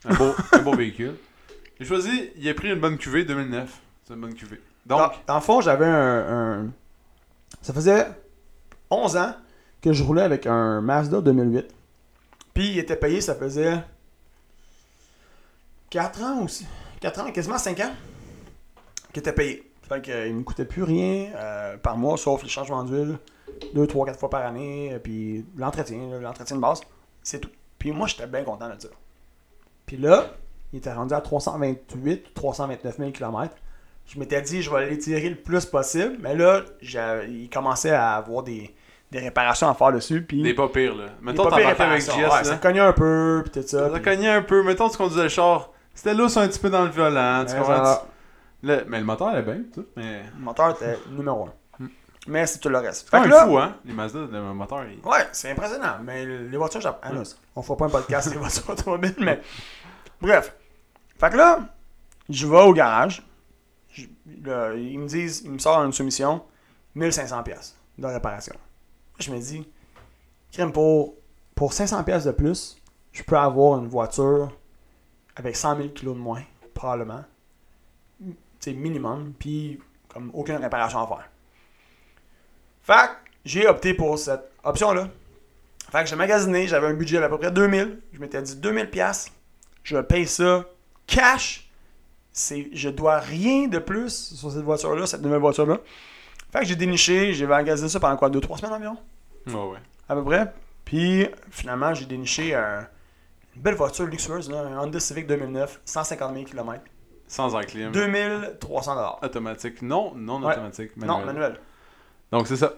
[0.04, 1.16] Un beau, un beau véhicule.
[1.80, 3.80] J'ai choisi, il a pris une bonne cuvée 2009.
[4.04, 4.60] C'est une bonne cuvée.
[4.84, 6.70] Donc, dans, dans le fond, j'avais un, un-
[7.62, 8.06] Ça faisait
[8.90, 9.34] 11 ans
[9.80, 11.66] que je roulais avec un Mazda 2008.
[12.54, 13.78] Puis il était payé, ça faisait
[15.90, 16.66] 4 ans aussi.
[17.00, 17.92] 4 ans, quasiment 5 ans
[19.12, 19.70] qu'il était payé.
[19.88, 23.18] Fait qu'il ne me coûtait plus rien euh, par mois, sauf les changements d'huile,
[23.74, 26.80] 2, 3, 4 fois par année, euh, puis l'entretien, l'entretien de base,
[27.22, 27.50] c'est tout.
[27.78, 28.88] Puis moi, j'étais bien content de ça.
[29.84, 30.32] Puis là,
[30.72, 33.54] il était rendu à 328 329 000 km.
[34.06, 38.42] Je m'étais dit, je vais l'étirer le plus possible, mais là, il commençait à avoir
[38.42, 38.74] des,
[39.10, 40.22] des réparations à faire dessus.
[40.22, 41.06] Puis est pas pire, là.
[41.06, 42.44] des Mettons, t'en pires avec Ouais, là.
[42.44, 43.84] ça cognait un peu, puis tout ça.
[43.86, 44.62] Ça puis- cognait un peu.
[44.62, 45.70] Mettons, tu conduisais le char.
[45.94, 47.44] C'était lousse un petit peu dans le volant.
[47.46, 47.98] Tu comprends?
[48.62, 49.86] Le- mais le moteur allait bien, tout.
[49.96, 50.22] Mais.
[50.36, 51.44] Le moteur était numéro
[51.78, 51.84] 1.
[51.84, 51.88] Hmm.
[52.26, 53.02] Mais c'est tout le reste.
[53.04, 53.76] C'est Fait pas que un là, fou, hein?
[53.84, 55.06] Les Mazda, le moteur, il...
[55.06, 55.98] Ouais, c'est impressionnant.
[56.02, 59.40] Mais les voitures japonaises, on fera pas un podcast sur les voitures automobiles, mais
[60.20, 60.54] bref.
[61.20, 61.60] Fait que là,
[62.30, 63.22] je vais au garage.
[63.92, 64.06] Je-
[64.76, 66.42] ils me disent, ils me sortent une soumission,
[66.94, 68.54] 1500 pièces de réparation.
[69.18, 69.66] Je me dis,
[70.52, 71.14] crème pour,
[71.54, 72.76] pour 500 pièces de plus,
[73.12, 74.50] je peux avoir une voiture
[75.36, 76.42] avec 100 000 kilos de moins,
[76.74, 77.24] probablement.
[78.60, 81.28] sais, minimum, puis comme aucune réparation à faire.
[82.82, 83.10] Fait
[83.44, 85.08] j'ai opté pour cette option-là.
[85.90, 88.00] Fait que j'ai magasiné, j'avais un budget d'à peu près 2000.
[88.12, 89.30] Je m'étais dit 2000 pièces.
[89.82, 90.64] Je paye ça
[91.06, 91.68] cash.
[92.32, 95.78] C'est, je dois rien de plus sur cette voiture-là, cette nouvelle voiture-là.
[96.54, 98.96] Fait que j'ai déniché, j'ai magasiné ça pendant quoi 2-3 semaines environ?
[99.48, 99.78] Ouais, ouais.
[100.08, 100.52] à peu près.
[100.84, 102.86] Puis finalement, j'ai déniché un-
[103.56, 106.82] une belle voiture luxueuse, là, un Honda Civic 2009, 150 000 km,
[107.26, 107.90] Sans clim.
[107.92, 109.18] 2300 dollars.
[109.22, 109.82] Automatique.
[109.82, 110.52] Non, non Ouais.
[110.52, 110.96] automatique.
[110.96, 111.58] Non, manuel.
[112.30, 112.72] Donc c'est ça.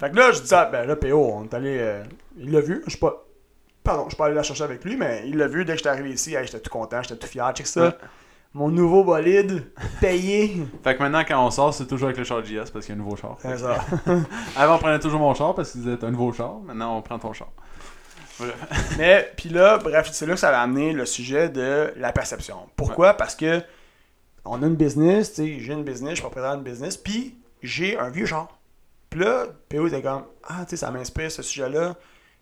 [0.00, 1.76] Fait que là, je dis ça, ben là, PO, on est allé.
[1.80, 2.04] euh,
[2.38, 3.24] il l'a vu, je suis pas.
[3.84, 5.78] Pardon, je suis pas allé la chercher avec lui, mais il l'a vu dès que
[5.78, 6.34] j'étais arrivé ici.
[6.34, 7.50] Hey, j'étais tout content, j'étais tout fier.
[7.54, 7.86] Check ça.
[7.88, 7.94] Ouais.
[8.54, 10.66] Mon nouveau bolide, payé.
[10.82, 12.98] Fait que maintenant, quand on sort, c'est toujours avec le char JS parce qu'il y
[12.98, 13.36] a un nouveau char.
[13.40, 13.84] C'est ça.
[14.56, 16.58] Avant, on prenait toujours mon char parce qu'il disait t'as un nouveau char.
[16.60, 17.50] Maintenant, on prend ton char.
[18.40, 18.94] Bref.
[18.98, 22.56] Mais, puis là, bref, c'est là que ça va amener le sujet de la perception.
[22.74, 23.14] Pourquoi?
[23.14, 23.62] Parce que
[24.44, 27.36] on a une business, tu sais, j'ai une business, je suis propriétaire d'une business, puis
[27.62, 28.58] j'ai un vieux char.
[29.10, 31.96] Puis là, PO était comme, ah, tu sais, ça m'inspire ce sujet-là.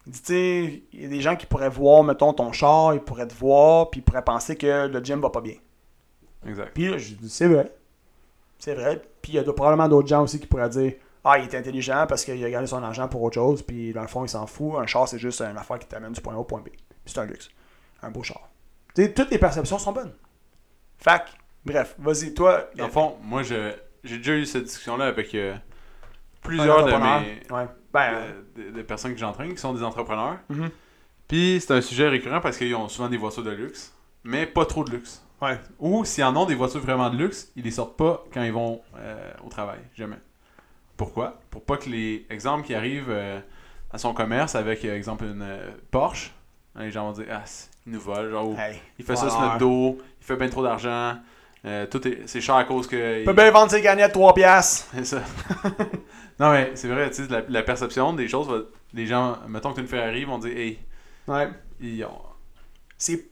[0.06, 2.94] Il dit, tu sais, il y a des gens qui pourraient voir, mettons, ton char,
[2.94, 5.56] ils pourraient te voir, puis ils pourraient penser que le gym va pas bien.
[6.46, 6.70] Exact.
[6.74, 7.72] Puis là, j'ai dit, c'est vrai.
[8.58, 9.02] C'est vrai.
[9.22, 11.54] Puis il y a de- probablement d'autres gens aussi qui pourraient dire, ah, il est
[11.54, 14.28] intelligent parce qu'il a gardé son argent pour autre chose, puis dans le fond, il
[14.28, 14.74] s'en fout.
[14.78, 16.68] Un char, c'est juste une affaire qui t'amène du point A au point B.
[17.04, 17.48] C'est un luxe.
[18.02, 18.48] Un beau char.
[18.94, 20.12] Toutes les perceptions sont bonnes.
[20.98, 21.28] Fac,
[21.64, 22.68] bref, vas-y, toi.
[22.76, 25.54] Dans le fond, moi, je- j'ai déjà eu cette discussion-là avec euh,
[26.42, 27.66] plusieurs de mes Ouais.
[27.92, 28.14] Ben,
[28.56, 30.38] de, de- de personnes que j'entraîne qui sont des entrepreneurs.
[30.48, 30.70] Mhm.
[31.28, 34.64] Puis c'est un sujet récurrent parce qu'ils ont souvent des voitures de luxe, mais pas
[34.64, 35.22] trop de luxe.
[35.42, 35.58] Ouais.
[35.78, 38.52] Ou s'ils en ont des voitures vraiment de luxe, ils les sortent pas quand ils
[38.52, 39.78] vont euh, au travail.
[39.96, 40.16] Jamais.
[40.96, 41.40] Pourquoi?
[41.50, 43.38] Pour pas que les exemples qui arrivent euh,
[43.92, 45.46] à son commerce avec, euh, exemple, une
[45.90, 46.32] Porsche,
[46.74, 47.44] hein, les gens vont dire Ah,
[47.86, 48.30] il nous vole.
[48.30, 48.80] Genre, Hey.
[48.98, 51.16] il fait ça sur notre dos, il fait bien trop d'argent.
[51.90, 53.20] tout est, c'est cher à cause que.
[53.20, 54.86] Il peut bien vendre ses gagnettes 3 piastres.
[54.94, 55.22] C'est ça.
[56.40, 58.62] non, mais c'est vrai, tu sais, la, la perception des choses, va-
[58.94, 60.78] les gens, mettons que tu une Ferrari, vont dire Hey,
[61.28, 61.48] Ouais.
[61.80, 62.20] ils ont.
[62.96, 63.26] C'est.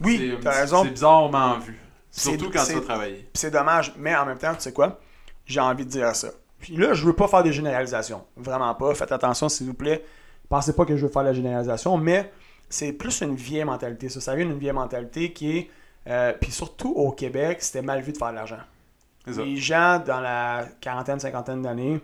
[0.00, 0.84] Oui, c'est- t'as raison.
[0.84, 1.78] C'est bizarrement vu.
[2.10, 3.16] Surtout quand tu travailler.
[3.16, 4.98] Puis c'est dommage, mais en même temps, tu sais quoi?
[5.46, 6.28] J'ai envie de dire ça.
[6.58, 8.24] Puis là, je veux pas faire des généralisations.
[8.36, 8.94] Vraiment pas.
[8.94, 10.04] Faites attention, s'il vous plaît.
[10.48, 12.30] Pensez pas que je veux faire la généralisation, mais
[12.68, 14.08] c'est plus une vieille mentalité.
[14.08, 15.70] Ça, ça vient d'une vieille mentalité qui est.
[16.06, 18.60] euh, puis surtout au Québec, c'était mal vu de faire de l'argent.
[19.44, 22.00] Les gens dans la quarantaine, cinquantaine d'années,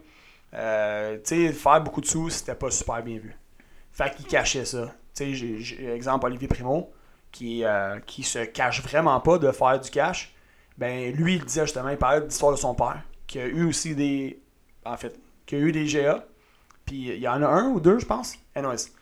[0.53, 3.35] euh, tu sais, faire beaucoup de sous, c'était pas super bien vu.
[3.93, 4.93] Fait qu'ils cachaient ça.
[5.15, 6.93] Tu sais, exemple Olivier Primo,
[7.35, 10.33] qui, euh, qui se cache vraiment pas de faire du cash.
[10.79, 13.67] Ben, lui, il disait justement, il parlait de l'histoire de son père, qui a eu
[13.67, 14.41] aussi des.
[14.85, 16.25] En fait, qui a eu des GA.
[16.87, 18.35] Puis il y en a un ou deux, je pense.
[18.55, 18.93] Anyways.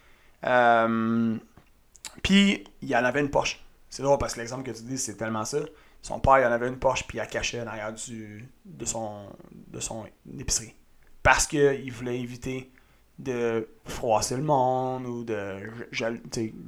[0.45, 1.37] Euh,
[2.23, 3.62] puis il y en avait une Porsche.
[3.90, 5.59] C'est drôle parce que l'exemple que tu dis, c'est tellement ça.
[6.01, 8.85] Son père, il en avait une Porsche, puis il la cachait en arrière du, de,
[8.87, 9.27] son,
[9.68, 10.07] de son
[10.38, 10.75] épicerie.
[11.23, 12.73] Parce qu'il voulait éviter
[13.18, 15.61] de froisser le monde ou de,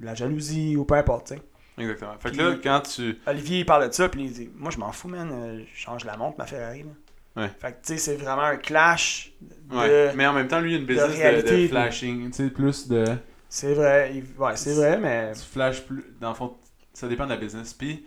[0.02, 1.32] la jalousie ou peu importe.
[1.78, 2.12] Exactement.
[2.18, 3.18] Fait que Puis- là, quand tu.
[3.26, 5.30] Olivier, il parle de ça, puis il dit Moi, je m'en fous, man.
[5.32, 6.84] euh, Je change la montre, ma Ferrari.
[6.84, 7.42] Là.
[7.42, 7.50] Ouais.
[7.60, 9.32] Fait que, tu sais, c'est vraiment un clash.
[9.40, 9.76] De...
[9.76, 10.12] Ouais.
[10.14, 12.30] Mais en même temps, lui, il a une business de, réalité, de flashing.
[12.30, 13.04] Tu sais, plus de.
[13.48, 15.32] C'est vrai, il- ouais, c'est vrai, mais.
[15.32, 16.04] Tu flashes plus.
[16.20, 16.56] Dans le fond,
[16.92, 17.74] ça dépend de la business.
[17.74, 18.06] Puis,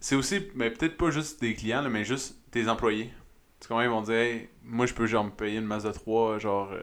[0.00, 3.12] c'est aussi, mais peut-être pas juste des clients, là, mais juste tes employés.
[3.60, 3.82] Tu comprends?
[3.82, 6.72] Ils vont dire, hey, moi, je peux genre me payer une Mazda 3, genre.
[6.72, 6.82] euh,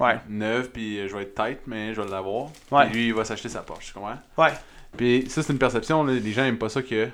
[0.00, 0.18] Ouais.
[0.28, 2.48] neuve, puis euh, je vais être tight, mais je vais l'avoir.
[2.72, 2.86] Ouais.
[2.86, 4.18] Puis lui, il va s'acheter sa Porsche, tu comprends?
[4.36, 4.50] Ouais.
[4.96, 7.08] Puis ça, c'est une perception, là, les gens aiment pas ça que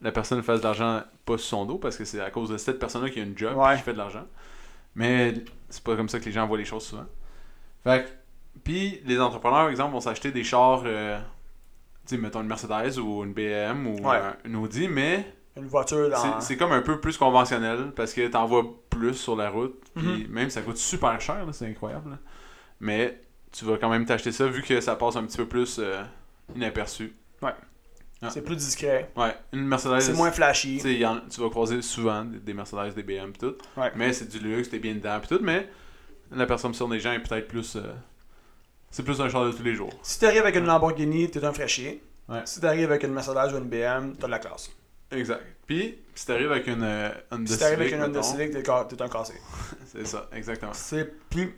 [0.00, 2.56] la personne fasse de l'argent pas sur son dos, parce que c'est à cause de
[2.58, 3.76] cette personne-là qui a une job Ouais.
[3.76, 4.24] qui fait de l'argent.
[4.94, 5.34] Mais
[5.68, 7.06] c'est pas comme ça que les gens voient les choses souvent.
[7.84, 11.18] Fait que, puis les entrepreneurs, par exemple, vont s'acheter des chars, euh,
[12.06, 14.16] tu sais, mettons une Mercedes ou une BM ou Ouais.
[14.16, 16.16] un- une Audi, mais Une voiture dans.
[16.16, 19.76] c'est- c'est comme un peu plus conventionnel parce que t'en vois plus sur la route.
[19.94, 20.28] Puis Mhm.
[20.32, 22.10] même ça coûte super cher, là, c'est incroyable.
[22.10, 22.18] là.
[22.80, 23.20] Mais
[23.52, 26.02] tu vas quand même t'acheter ça vu que ça passe un petit peu plus euh,
[26.54, 27.14] inaperçu.
[28.20, 28.30] Ah.
[28.30, 29.10] C'est plus discret.
[29.16, 30.00] Ouais, une Mercedes.
[30.00, 30.78] C'est moins flashy.
[30.78, 33.54] y en- tu vas croiser souvent des, des Mercedes, des BM pis tout.
[33.76, 33.92] Ouais.
[33.94, 35.38] Mais c'est du luxe, t'es bien dedans pis tout.
[35.40, 35.68] Mais
[36.32, 37.76] la perception des gens est peut-être plus.
[37.76, 37.94] euh,
[38.90, 39.92] c'est plus un char de tous les jours.
[40.02, 42.02] Si t'arrives avec une Lamborghini, t'es un fraîchier.
[42.28, 42.42] Ouais.
[42.44, 44.70] Si t'arrives avec une Mercedes ou une BM, t'as de la classe.
[45.12, 45.42] Exact.
[45.66, 49.08] Puis, si t'arrives avec une euh, Honda Si t'arrives avec une Honda Civic, t'es un
[49.08, 49.34] cassé.
[49.86, 50.72] C'est ça, exactement.
[50.74, 51.54] C'est puis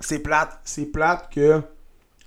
[0.00, 1.60] c'est plate, c'est plate que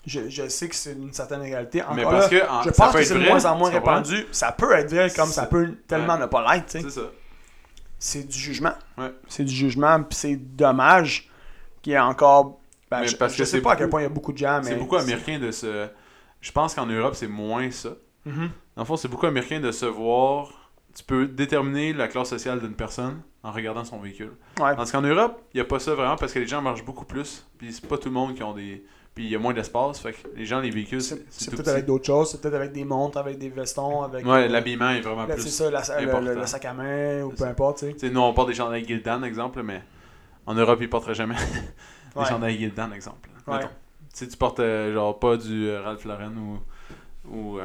[0.08, 1.84] je, je sais que c'est une certaine réalité.
[1.84, 4.26] Encore Mais parce là, que en- je pense que c'est de moins en moins répandu.
[4.32, 6.22] Ça peut être vrai comme ça peut tellement ouais.
[6.22, 6.70] ne pas l'être.
[6.72, 7.02] C'est ça.
[8.00, 8.74] C'est du jugement.
[8.98, 9.13] Ouais.
[9.28, 11.30] C'est du jugement, puis c'est dommage
[11.82, 12.60] qu'il y ait encore.
[12.89, 14.34] ben, Mais je parce je que sais pas à quel point il y a beaucoup
[14.34, 14.62] de gens.
[14.63, 15.88] C'est beaucoup américain de se.
[16.39, 17.89] Je pense qu'en Europe, c'est moins ça.
[18.26, 18.50] Mhm.
[18.76, 20.67] Dans le fond, c'est beaucoup américain de se voir
[20.98, 24.32] tu peux déterminer la classe sociale d'une personne en regardant son véhicule.
[24.60, 24.76] Ouais.
[24.76, 27.06] Tandis qu'en Europe, il n'y a pas ça vraiment parce que les gens marchent beaucoup
[27.06, 27.46] plus.
[27.60, 28.84] Puis c'est pas tout le monde qui ont des.
[29.17, 29.99] Puis il y a moins d'espace.
[29.99, 32.86] Fait que les gens, les véhicules, C'est peut-être avec d'autres choses, c'est peut-être avec des
[32.86, 34.23] montres, avec des vestons, avec.
[34.23, 35.41] Ouais, euh, l'habillement est vraiment là, plus.
[35.45, 36.21] C'est ça, la- le- important.
[36.27, 37.47] le, le sac à main ou peu ça.
[37.49, 38.10] importe, tu sais.
[38.12, 39.82] Nous, on porte des chandails Gildan, exemple, mais
[40.45, 41.34] en Europe, ils porteraient jamais
[42.13, 42.27] des Ouais.
[42.27, 43.27] chandails Gildan, exemple.
[43.47, 43.56] Ouais.
[43.58, 43.69] Mettons.
[44.13, 47.60] Tu sais, tu portes euh, genre pas du euh, Ralph Lauren ou, ou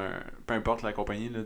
[0.46, 1.28] peu importe la compagnie.
[1.28, 1.40] Là,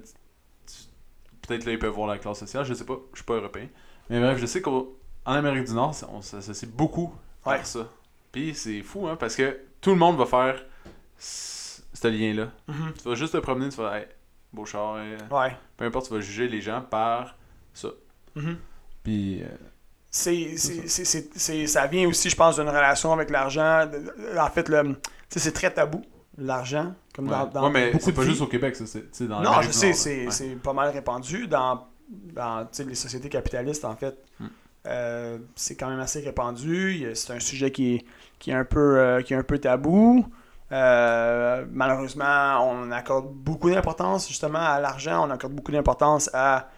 [1.47, 3.69] Peut-être là, ils peuvent voir la classe sociale, je sais pas, je suis pas européen.
[4.11, 4.87] Mais bref, je sais qu'en
[5.25, 7.13] Amérique du Nord, on s'associe beaucoup
[7.45, 7.55] Ouais.
[7.55, 7.89] à ça.
[8.33, 10.61] Puis c'est fou, hein, parce que tout le monde va faire
[11.17, 12.49] ce lien-là.
[12.67, 12.93] Mhm.
[13.01, 14.07] Tu vas juste te promener, tu vas, hey,
[14.53, 15.57] beau char, euh, Ouais.
[15.77, 17.37] peu importe, tu vas juger les gens par
[17.73, 17.91] ça.
[18.35, 18.57] Mhm.
[19.05, 19.43] Puis.
[19.45, 19.47] euh,
[20.11, 20.57] C'est,
[21.69, 23.89] ça vient aussi, je pense, d'une relation avec l'argent.
[24.37, 24.97] En fait, le,
[25.29, 26.03] c'est très tabou,
[26.37, 26.93] l'argent.
[27.15, 27.51] Comme dans, Ouais.
[27.55, 28.87] dans Ouais, mais beaucoup c'est de pas juste au Québec, ça.
[28.87, 33.95] C'est dans Non, je sais, c'est, pas mal répandu dans, dans les sociétés capitalistes, en
[33.95, 34.19] fait.
[34.41, 34.47] Hmm.
[34.87, 37.07] Euh, c'est quand même assez répandu.
[37.15, 38.05] C'est un sujet qui est,
[38.39, 40.27] qui est, un, peu, euh, qui est un peu tabou.
[40.73, 45.27] Euh, malheureusement, on accorde beaucoup d'importance justement à l'argent.
[45.27, 46.69] On accorde beaucoup d'importance à.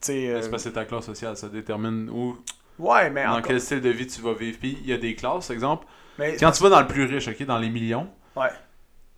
[0.00, 2.38] C'est parce que c'est ta classe sociale, ça détermine où,
[2.78, 4.58] ouais, mais dans encore- quel style de vie tu vas vivre.
[4.58, 5.86] Puis il y a des classes, exemple.
[6.18, 8.08] mais Quand tu vas dans le plus riche, ok, dans les millions.
[8.36, 8.48] Ouais.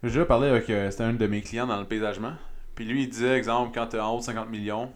[0.02, 0.66] J'ai déjà parlé avec.
[0.66, 2.32] C'était un de mes clients dans le paysagement.
[2.74, 4.90] Puis lui, il disait, exemple, quand tu es en haut de 50 millions,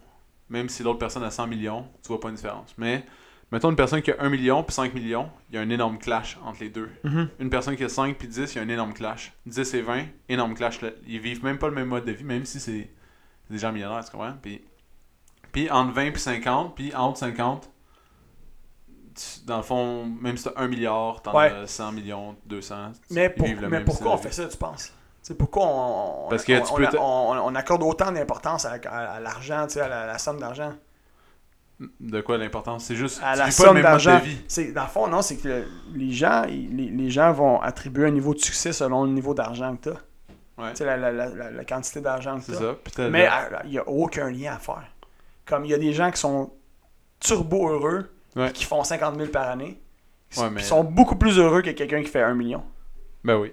[0.51, 2.75] même si l'autre personne a 100 millions, tu vois pas une différence.
[2.79, 3.05] Mais,
[3.53, 5.99] mettons une personne qui a 1 million puis 5 millions, il y a un énorme
[5.99, 6.91] clash entre les deux.
[7.05, 7.29] Mhm.
[7.41, 9.33] Une personne qui a 5 puis 10, il y a un énorme clash.
[9.47, 10.79] 10 et 20, énorme clash.
[11.07, 12.91] Ils vivent même pas le même mode de vie, même si c'est
[13.51, 14.35] des gens millionnaires, tu comprends?
[14.43, 14.63] Puis,
[15.53, 17.71] puis entre 20 puis 50, puis en haut de 50,
[19.15, 21.51] tu- dans le fond, même si t'as 1 milliard, t'en Ouais.
[21.51, 22.93] as 100 millions, 200.
[23.11, 24.93] Mais, ils pour- vivent le mais pourquoi on fait ça, tu penses?
[25.23, 29.67] C'est pourquoi on, Parce que on, tu on- accorde autant d'importance à, à- à l'argent,
[29.67, 30.73] tu sais, à la, la somme d'argent.
[32.01, 32.85] De quoi l'importance?
[32.85, 34.21] C'est juste, À tu la vis somme d'argent.
[34.75, 38.11] dans le fond, non, c'est que le- les gens, les, les gens vont attribuer un
[38.11, 40.63] niveau de succès selon le niveau d'argent que tu as.
[40.63, 42.75] Ouais, Tu sais, la, la, la, la- la quantité d'argent que tu ça.
[42.97, 44.83] T'as- Mais euh, il n'y a aucun lien à faire.
[45.47, 46.51] Comme il y a des gens qui sont
[47.21, 48.51] turbo heureux, Ouais.
[48.53, 49.81] qui font 50 000 par année,
[50.31, 52.65] qui Ouais, mais- sont beaucoup plus heureux que quelqu'un qui fait 1 million.
[53.23, 53.53] Ben oui.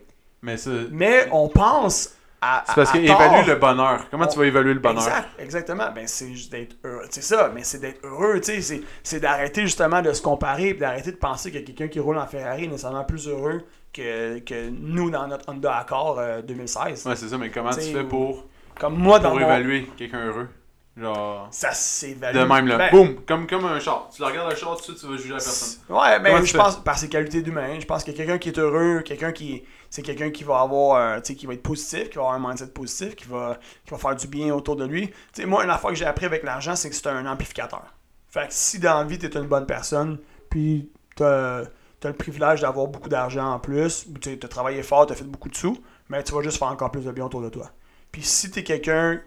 [0.91, 2.63] Mais on pense à.
[2.67, 4.05] c'est parce qu'il évalue le bonheur.
[4.12, 5.03] Comment On- tu vas évaluer le bonheur?
[5.03, 5.91] Exact, exactement.
[5.93, 7.05] Ben, c'est juste d'être heureux.
[7.10, 8.39] C'est ça, mais c'est d'être heureux.
[8.43, 8.62] C'est,
[9.03, 12.27] c'est d'arrêter justement de se comparer et d'arrêter de penser que quelqu'un qui roule en
[12.27, 17.05] Ferrari est nécessairement plus heureux que, que nous dans notre Honda Accord euh, 2016.
[17.05, 18.45] Ouais, c'est ça, mais comment tu fais pour,
[18.79, 19.45] Comme moi dans pour mon...
[19.45, 20.49] évaluer quelqu'un heureux?
[20.97, 21.49] Genre.
[21.51, 22.38] Ça s'évalue.
[22.38, 22.77] De même, là.
[22.77, 23.15] Ben, Boum!
[23.25, 24.10] Comme, comme un char.
[24.13, 25.79] Tu le regardes le char, tout de suite, tu vas juger la personne.
[25.89, 28.58] Ouais, mais Comment je pense par ses qualités d'humain, je pense que quelqu'un qui est
[28.58, 32.10] heureux, quelqu'un qui c'est quelqu'un qui va avoir euh, tu sais qui va être positif,
[32.10, 34.86] qui va avoir un mindset positif, qui va qui va faire du bien autour de
[34.86, 35.08] lui.
[35.34, 37.84] Tu sais moi une affaire que j'ai appris avec l'argent, c'est que c'est un amplificateur.
[38.29, 41.63] Fait que si dans la vie tu es une bonne personne, puis tu as,
[42.03, 45.49] le privilège d'avoir beaucoup d'argent en plus, tu as travaillé fort, tu as fait beaucoup
[45.49, 45.77] de sous,
[46.08, 47.71] mais tu vas juste faire encore plus de bien autour de toi.
[48.12, 49.21] Puis si tu es quelqu'un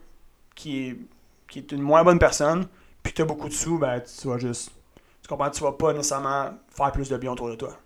[0.55, 0.99] qui est
[1.49, 2.67] qui est une moins bonne personne,
[3.03, 4.71] puis tu as beaucoup de sous, ben tu vas juste
[5.29, 5.51] tu comprends?
[5.51, 7.77] Tu vas pas nécessairement faire plus de bien autour de toi.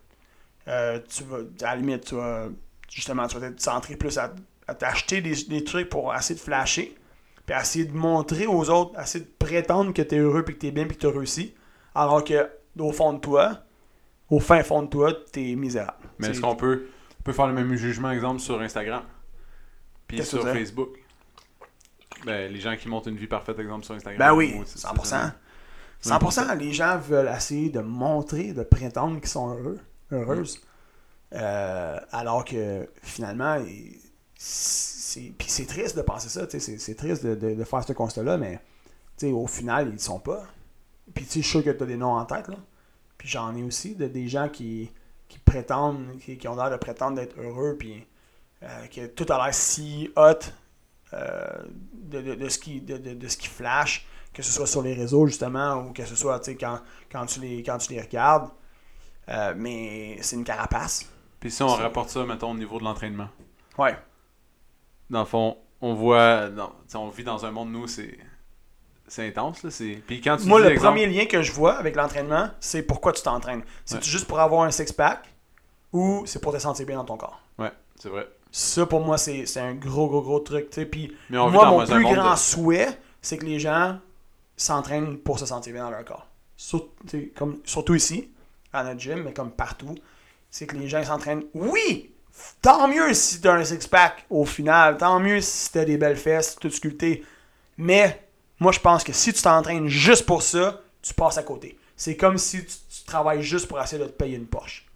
[0.68, 2.46] Euh, tu vas, à la limite, tu vas,
[2.88, 4.32] justement, tu vas te centrer plus à,
[4.68, 6.96] à t'acheter des, des trucs pour essayer de flasher,
[7.44, 10.60] puis essayer de montrer aux autres, essayer de prétendre que tu es heureux, puis que
[10.60, 11.52] tu es bien, puis que tu as réussi,
[11.96, 12.48] alors que,
[12.78, 13.58] au fond de toi,
[14.30, 15.98] au fin fond de toi, tu es misérable.
[16.20, 16.86] Mais est-ce qu'on peut,
[17.24, 19.02] peut faire le même jugement, exemple, sur Instagram?
[20.06, 20.42] Puis sur?
[20.44, 20.90] Facebook?
[22.24, 24.18] Ben, les gens qui montrent une vie parfaite, exemple, sur Instagram.
[24.18, 25.30] Ben oui, ou- c'est- 100%.
[26.00, 29.78] c'est- 100%, les gens veulent essayer de montrer, de prétendre qu'ils sont heureux,
[30.10, 30.60] heureuses.
[31.34, 33.56] Euh, alors que finalement,
[34.36, 37.82] c'est puis c'est triste de penser ça, tu sais, c'est triste de, de- de faire
[37.84, 38.60] ce constat-là, mais
[39.18, 40.44] tu sais, au final, ils ne sont pas.
[41.14, 42.56] Puis tu sais, je suis sûr que tu as des noms en tête, là.
[43.18, 44.90] Puis j'en ai aussi, de, des gens qui,
[45.28, 48.04] qui prétendent, qui, qui ont l'air de prétendre d'être heureux, puis
[48.62, 50.38] euh, que tout a l'air si hot
[51.12, 55.26] de, de, de ce qui, de, ce qui flash, que ce soit sur les réseaux
[55.26, 58.50] justement, ou que ce soit quand, quand, tu les, quand tu les regardes.
[59.28, 61.08] Euh, mais c'est une carapace.
[61.38, 63.28] Puis si on rapporte ça, mettons, au niveau de l'entraînement.
[63.78, 63.96] Ouais.
[65.10, 68.18] Dans le fond, on voit, non, on vit dans un monde, nous, c'est
[69.08, 69.70] c'est intense, là.
[70.06, 73.12] Puis quand tu Moi, le exemple- premier lien que je vois avec l'entraînement, c'est pourquoi
[73.12, 73.62] tu t'entraînes.
[73.84, 74.02] C'est Ouais.
[74.02, 75.28] juste pour avoir un six-pack
[75.92, 77.40] ou c'est pour te sentir bien dans ton corps.
[77.58, 78.26] Ouais, c'est vrai.
[78.52, 80.68] Ça, pour moi, c'est c'est un gros, gros, gros truc.
[80.70, 80.86] tu sais.
[80.86, 82.88] Puis Mais on moi, mon plus grand de- souhait,
[83.20, 83.98] c'est que les gens
[84.56, 86.26] s'entraînent pour se sentir bien dans leur corps.
[87.34, 88.28] Comme, surtout ici,
[88.72, 89.94] à notre gym, mais comme partout.
[90.50, 91.44] C'est que les gens s'entraînent.
[91.54, 92.10] Oui!
[92.60, 94.96] Tant mieux si t'as un six-pack au final.
[94.98, 97.24] Tant mieux si t'as des belles fesses, tout sculpté.
[97.78, 98.22] Mais
[98.60, 101.78] Moi, je pense que si tu t'entraînes juste pour ça, tu passes à côté.
[101.96, 104.86] C'est comme si tu, tu travailles juste pour essayer de te payer une Porsche,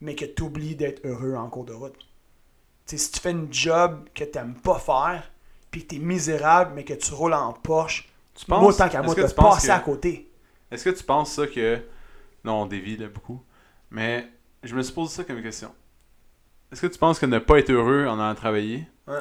[0.00, 1.94] mais que tu oublies d'être heureux en cours de route.
[2.88, 5.30] Tu sais, si tu fais une job que tu n'aimes pas faire,
[5.70, 9.02] puis que tu es misérable, mais que tu roules en Porsche, Tu moi, tant qu'à
[9.02, 10.30] moi, penses passes que- à côté.
[10.70, 11.78] Est-ce que tu penses ça que.
[12.44, 13.42] Non, on dévie là beaucoup.
[13.90, 14.26] Mais
[14.62, 15.70] je me suis posé ça comme question.
[16.72, 19.20] Est-ce que tu penses que ne pas être heureux en allant travailler, Ouais.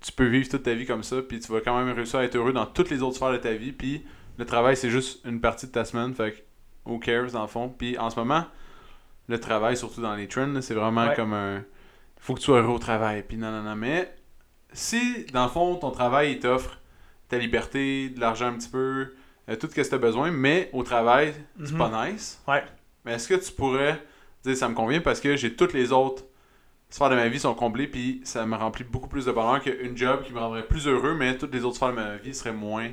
[0.00, 2.24] tu peux vivre toute ta vie comme ça, puis tu vas quand même réussir à
[2.24, 4.04] être heureux dans toutes les autres sphères de ta vie, puis
[4.38, 7.48] le travail c'est juste une partie de ta semaine, fait que who cares dans le
[7.48, 7.68] fond.
[7.70, 8.44] Puis en ce moment,
[9.28, 11.14] le travail, surtout dans les trends, là, c'est vraiment Ouais.
[11.16, 11.64] comme un.
[12.22, 13.74] Faut que tu sois heureux au travail, puis non, non, non.
[13.76, 14.14] Mais
[14.72, 16.78] si dans le fond ton travail il t'offre
[17.28, 19.12] ta liberté, de l'argent un petit peu,
[19.48, 21.78] euh, tout ce que tu as besoin, mais au travail, c'est Mhm.
[21.78, 22.40] pas nice.
[22.46, 22.62] Ouais.
[23.04, 24.00] Mais est-ce que tu pourrais
[24.44, 26.24] dire ça me convient parce que j'ai toutes les autres
[26.90, 29.96] sphères de ma vie sont comblées puis ça me remplit beaucoup plus de bonheur qu'une
[29.96, 32.52] job qui me rendrait plus heureux mais toutes les autres sphères de ma vie seraient
[32.52, 32.90] moins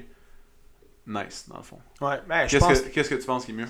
[1.05, 1.79] nice dans le fond.
[2.01, 2.81] Ouais, ben, je Qu'est-ce pense.
[2.81, 3.67] que, qu'est-ce que tu penses qui est mieux?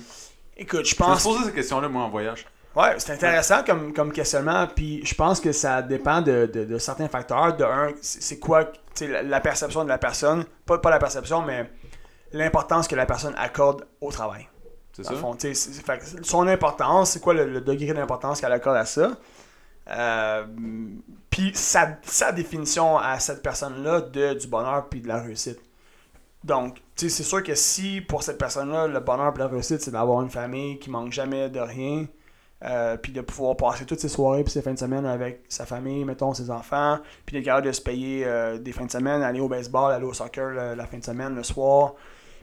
[0.56, 1.20] Écoute, je Je me pense.
[1.20, 2.46] suis posé cette question-là moi en voyage.
[2.76, 6.78] Ouais, c'est intéressant comme, comme questionnement, puis je pense que ça dépend de, de- de
[6.78, 7.56] certains facteurs.
[7.56, 11.68] De un, c'est quoi la, la perception de la personne, pas, pas la perception, mais
[12.32, 14.48] l'importance que la personne accorde au travail.
[14.92, 15.14] C'est ça?
[15.14, 15.54] fond, fait
[16.22, 19.12] son importance, c'est quoi le, le degré d'importance qu'elle accorde à ça?
[19.88, 20.44] Euh,
[21.30, 25.58] puis sa, sa définition à cette personne-là de, du bonheur puis de la réussite.
[26.44, 30.22] Donc, c'est sûr que si pour cette personne-là, le bonheur et la réussite, c'est d'avoir
[30.22, 32.06] une famille qui manque jamais de rien,
[32.64, 35.64] euh, puis de pouvoir passer toutes ses soirées puis ses fins de semaine avec sa
[35.66, 39.22] famille, mettons ses enfants, puis d'être capable de se payer euh, des fins de semaine,
[39.22, 41.94] aller au baseball, aller au soccer le- la fin de semaine, le soir,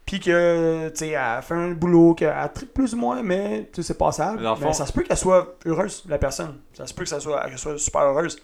[0.05, 3.81] puis que, tu sais, elle fait un boulot qu'elle tripe plus ou moins, mais, tu
[3.81, 4.39] sais, c'est passable.
[4.67, 6.59] Mais ça se peut qu'elle soit heureuse, la personne.
[6.73, 8.41] Ça se peut que ça soit, qu'elle soit super heureuse.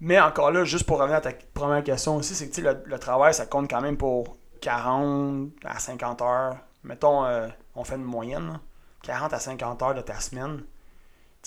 [0.00, 2.68] Mais encore là, juste pour revenir à ta première question aussi, c'est que, tu sais,
[2.72, 6.56] le, le travail, ça compte quand même pour 40 à 50 heures.
[6.84, 8.60] Mettons, euh, on fait une moyenne, là.
[9.02, 10.58] 40 à 50 heures de ta semaine.
[10.58, 10.64] Tu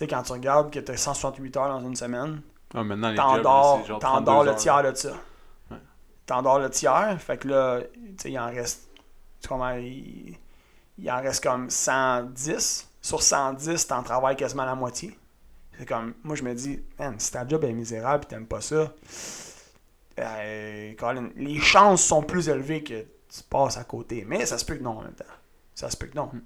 [0.04, 2.42] sais, quand tu regardes que tu as 168 heures dans une semaine,
[2.74, 5.12] Ah, maintenant les t'en jobs, dors, c'est genre t'en 32 dors le tiers de ça.
[5.72, 5.78] Ouais.
[6.26, 8.90] T'en dors le tiers, fait que là, tu sais, il en reste.
[9.48, 10.38] Comment il,
[10.98, 12.90] il en reste comme 110.
[13.02, 15.18] Sur 110, t'en travailles quasiment la moitié.
[15.78, 18.62] C'est comme, moi je me dis, man, si ta job est misérable et t'aimes pas
[18.62, 18.94] ça,
[20.20, 24.24] euh, Colin, les chances sont plus élevées que tu passes à côté.
[24.28, 25.26] Mais ça se peut que non en même temps.
[25.74, 26.28] Ça se peut que non.
[26.32, 26.42] Hmm.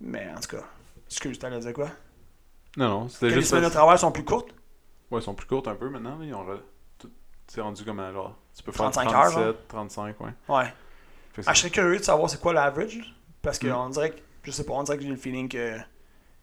[0.00, 0.62] Mais en tout cas,
[1.06, 1.88] excuse, t'allais dire quoi?
[2.76, 3.50] Non, non, c'était Que les juste.
[3.50, 4.50] semaines de travail sont plus courtes?
[5.10, 6.18] Ouais, ils sont plus courtes un peu maintenant.
[6.22, 6.44] Ils ont.
[6.44, 6.60] re-
[7.46, 8.34] C'est rendu comme un genre.
[8.56, 9.54] Tu peux faire 35 37, heures, genre.
[9.68, 10.26] 35, ouais.
[10.48, 10.72] Ouais.
[11.46, 13.00] Ah, je serais curieux de savoir c'est quoi l'average.
[13.42, 13.70] Parce Mm.
[13.70, 15.76] qu'on dirait que, je sais pas, on dirait que j'ai le feeling que,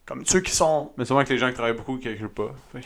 [0.06, 0.92] comme ceux qui sont.
[0.98, 2.52] Mais souvent que les gens qui travaillent beaucoup qui calculent pas.
[2.74, 2.82] Ouais,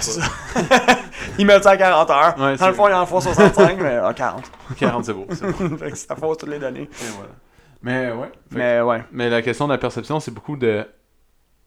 [0.00, 0.26] c'est ça.
[1.38, 2.38] Ils mettent ça à 40 heures.
[2.38, 4.50] Ouais, Dans le fond, ils en font 65, mais à 40.
[4.76, 5.26] 40, c'est beau.
[5.30, 5.76] c'est beau.
[5.78, 6.82] fait que ça fausse toutes les données.
[6.82, 7.30] Et voilà.
[7.82, 8.30] Mais ouais.
[8.50, 9.04] Que- Mais ouais.
[9.12, 10.86] Mais la question de la perception, c'est beaucoup de.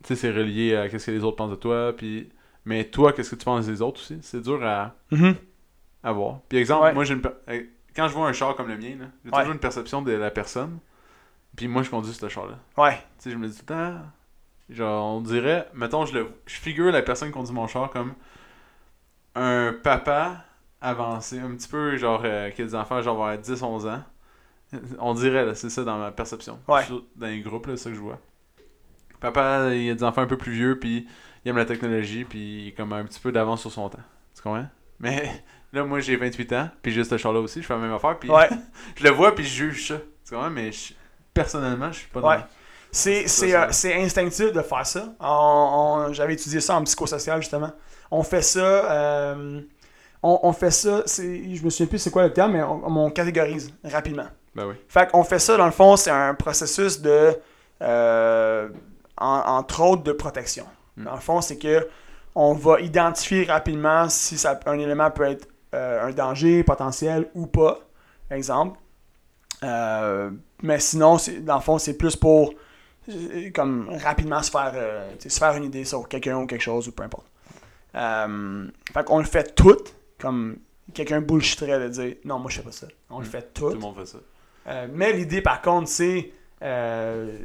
[0.04, 1.94] Tu sais, c'est relié à qu'est-ce que les autres pensent de toi.
[1.96, 2.30] Puis...
[2.66, 4.18] Mais toi, qu'est-ce que tu penses des autres aussi?
[4.22, 4.96] C'est dur à,
[6.04, 6.40] à voir.
[6.50, 6.94] Puis, exemple, Ouais.
[6.94, 7.22] moi, j'ai une.
[7.22, 7.64] per- euh,
[7.96, 9.38] Quand je vois un char comme le mien, là, j'ai Ouais.
[9.40, 10.80] toujours une perception de la personne.
[11.56, 12.58] Puis moi, je conduis ce char-là.
[12.78, 12.96] Ouais.
[12.96, 14.02] Tu sais, je me dis tout le temps.
[14.70, 15.68] Genre, on dirait.
[15.74, 18.14] Mettons, je, le, je figure la personne qui conduit mon char comme
[19.36, 20.44] un papa
[20.82, 24.04] avancé, un petit peu, genre, euh, qui a des enfants, genre, vers 10-11 ans.
[25.00, 26.60] On dirait, là, c'est ça dans ma perception.
[26.68, 26.84] Ouais.
[27.16, 28.20] Dans les groupes, là, c'est ça que je vois.
[29.20, 31.08] Papa, il a des enfants un peu plus vieux, puis
[31.44, 34.00] il aime la technologie, puis il est comme un petit peu d'avance sur son temps.
[34.36, 34.66] Tu comprends?
[35.00, 37.94] Mais là, moi, j'ai 28 ans, puis j'ai ce char-là aussi, je fais la même
[37.94, 38.50] affaire, puis Ouais.
[38.96, 39.98] je le vois, puis je juge ça.
[40.28, 40.50] Tu comprends?
[40.50, 40.94] Mais je-
[41.34, 42.38] personnellement, je suis pas dans Ouais.
[42.92, 45.14] C'est, euh, c'est instinctif de faire ça.
[45.20, 45.26] On-
[46.08, 47.72] on- j'avais étudié ça en psychosocial, justement.
[48.10, 48.60] On fait ça.
[48.60, 49.62] euh,
[50.24, 51.04] on, on fait ça.
[51.06, 54.28] C'est, je me souviens plus c'est quoi le terme, mais on, on catégorise rapidement.
[54.56, 54.76] Ben oui.
[54.88, 57.36] Fait qu'on fait ça, dans le fond, c'est un processus de.
[57.82, 58.70] euh,
[59.18, 60.66] en- entre autres, de protection.
[60.98, 61.04] Mm.
[61.06, 61.88] Dans le fond, c'est que
[62.36, 67.48] on va identifier rapidement si ça, un élément peut être euh, un danger potentiel ou
[67.48, 67.80] pas.
[68.32, 68.80] Exemple.
[69.64, 72.54] Euh, mais sinon, c'est- dans le fond, c'est plus pour
[73.54, 76.92] comme rapidement se faire, euh, se faire une idée sur quelqu'un ou quelque chose ou
[76.92, 77.28] peu importe.
[77.94, 79.78] Fait qu'on le fait tout,
[80.20, 80.58] comme
[80.94, 82.88] quelqu'un bullshitterait de dire non, moi je fais pas ça.
[83.10, 83.30] On le Mm.
[83.30, 83.74] fait Tout tout.
[83.76, 84.18] le monde fait ça.
[84.68, 86.32] Euh, mais l'idée, par contre, c'est.
[86.62, 87.38] euh,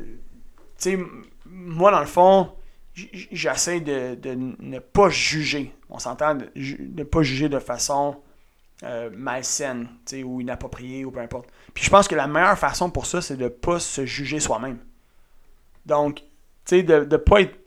[1.47, 2.53] moi, dans le fond,
[2.95, 5.75] j'essaie de, ne pas juger.
[5.89, 8.17] On s'entend de ne pas juger de façon
[8.85, 11.51] euh, malsaine, tu sais, ou inappropriée, ou peu importe.
[11.75, 14.41] Puis je pense que la meilleure façon pour ça, c'est de ne pas se juger
[14.41, 14.79] soi-même.
[15.87, 16.25] Donc, tu
[16.65, 17.59] sais, de ne pas être.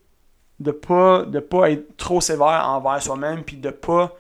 [0.60, 4.16] De pas, de pas être trop sévère envers soi-même, puis de pas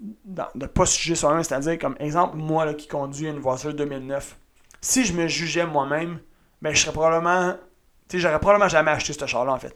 [0.00, 4.36] de pas se juger soi-même, c'est-à-dire, comme exemple, moi là, qui conduis une voiture 2009,
[4.80, 6.18] si je me jugeais moi-même,
[6.62, 7.54] ben je serais probablement,
[8.08, 9.74] tu sais, j'aurais probablement jamais acheté ce char-là en fait.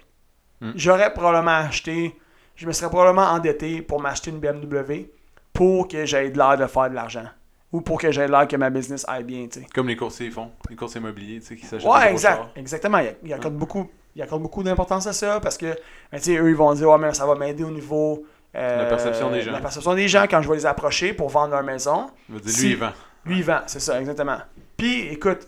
[0.61, 0.73] Hmm.
[0.75, 2.17] J'aurais probablement acheté,
[2.57, 5.07] je me serais probablement endetté pour m'acheter une BMW
[5.53, 7.27] pour que j'aie de l'air de faire de l'argent.
[7.73, 9.67] Ou pour que j'aie l'air que ma business aille bien, tu sais.
[9.75, 12.43] Comme les coursiers font, les coursiers immobiliers, tu sais, qui s'achètent Ouais, exact.
[12.55, 12.99] Exactement.
[12.99, 15.67] Il, il accorde beaucoup, il accorde beaucoup d'importance à ça parce que,
[16.13, 18.25] ben, tu sais, eux, ils vont dire, ouais, mais ça va m'aider au niveau.
[18.55, 19.53] euh, La perception des gens.
[19.53, 22.11] La perception des gens quand je vais les approcher pour vendre leur maison.
[22.29, 22.93] Dire, Si- lui, il vend.
[23.25, 24.39] Lui, il vend, c'est ça, exactement.
[24.83, 25.47] Puis, écoute,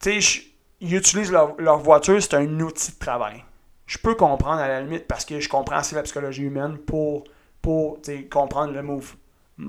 [0.00, 0.44] tu sais,
[0.80, 3.44] ils utilisent leur, leur voiture, c'est un outil de travail.
[3.84, 7.24] Je peux comprendre à la limite parce que je comprends assez la psychologie humaine pour,
[7.60, 7.98] pour
[8.30, 9.16] comprendre le move.
[9.58, 9.68] Ouais.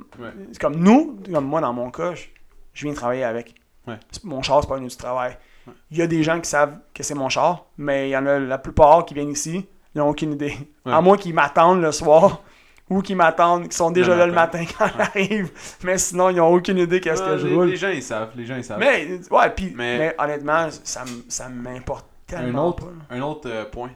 [0.53, 2.27] C'est comme nous, comme moi dans mon cas, je,
[2.73, 3.55] je viens travailler avec.
[3.87, 3.99] Ouais.
[4.23, 5.37] Mon char, c'est pas un outil de travail.
[5.67, 5.73] Ouais.
[5.91, 8.25] Il y a des gens qui savent que c'est mon char, mais il y en
[8.25, 10.55] a la plupart qui viennent ici, ils n'ont aucune idée.
[10.85, 12.41] À moins qu'ils m'attendent le soir
[12.89, 14.63] ou qu'ils m'attendent, qui sont déjà Le là le matin.
[14.77, 15.49] quand j'arrive.
[15.83, 17.67] Mais sinon, ils n'ont aucune idée qu'est-ce que je les, roule.
[17.67, 18.31] les gens, ils savent.
[18.35, 18.79] Les gens, ils savent.
[18.79, 21.03] Mais, ouais, puis, Mais- mais, honnêtement, ça,
[21.49, 23.15] m'importe un tellement autre, pas.
[23.15, 23.91] un autre euh, point.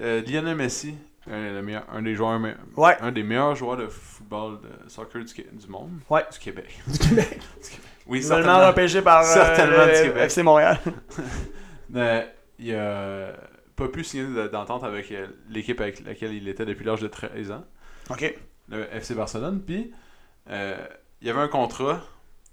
[0.00, 0.94] Euh, Lionel Messi,
[1.30, 2.96] un, un des joueurs, me- Ouais.
[3.00, 5.90] un des meilleurs joueurs de football, de soccer du, monde.
[6.08, 6.24] Ouais.
[6.32, 6.80] Du Québec.
[6.86, 7.38] Du Québec.
[8.06, 8.66] Oui, certainement.
[8.66, 10.22] repêché par euh, Certainement du Québec.
[10.24, 10.78] FC Montréal.
[12.58, 13.32] Il a
[13.76, 17.08] pas pu signer de- d'entente avec euh, l'équipe avec laquelle il était depuis l'âge de
[17.08, 17.64] 13 ans,
[18.10, 18.34] OK.
[18.68, 19.60] le FC Barcelone.
[19.62, 19.92] Puis,
[20.48, 20.76] euh,
[21.20, 22.00] il y avait un contrat,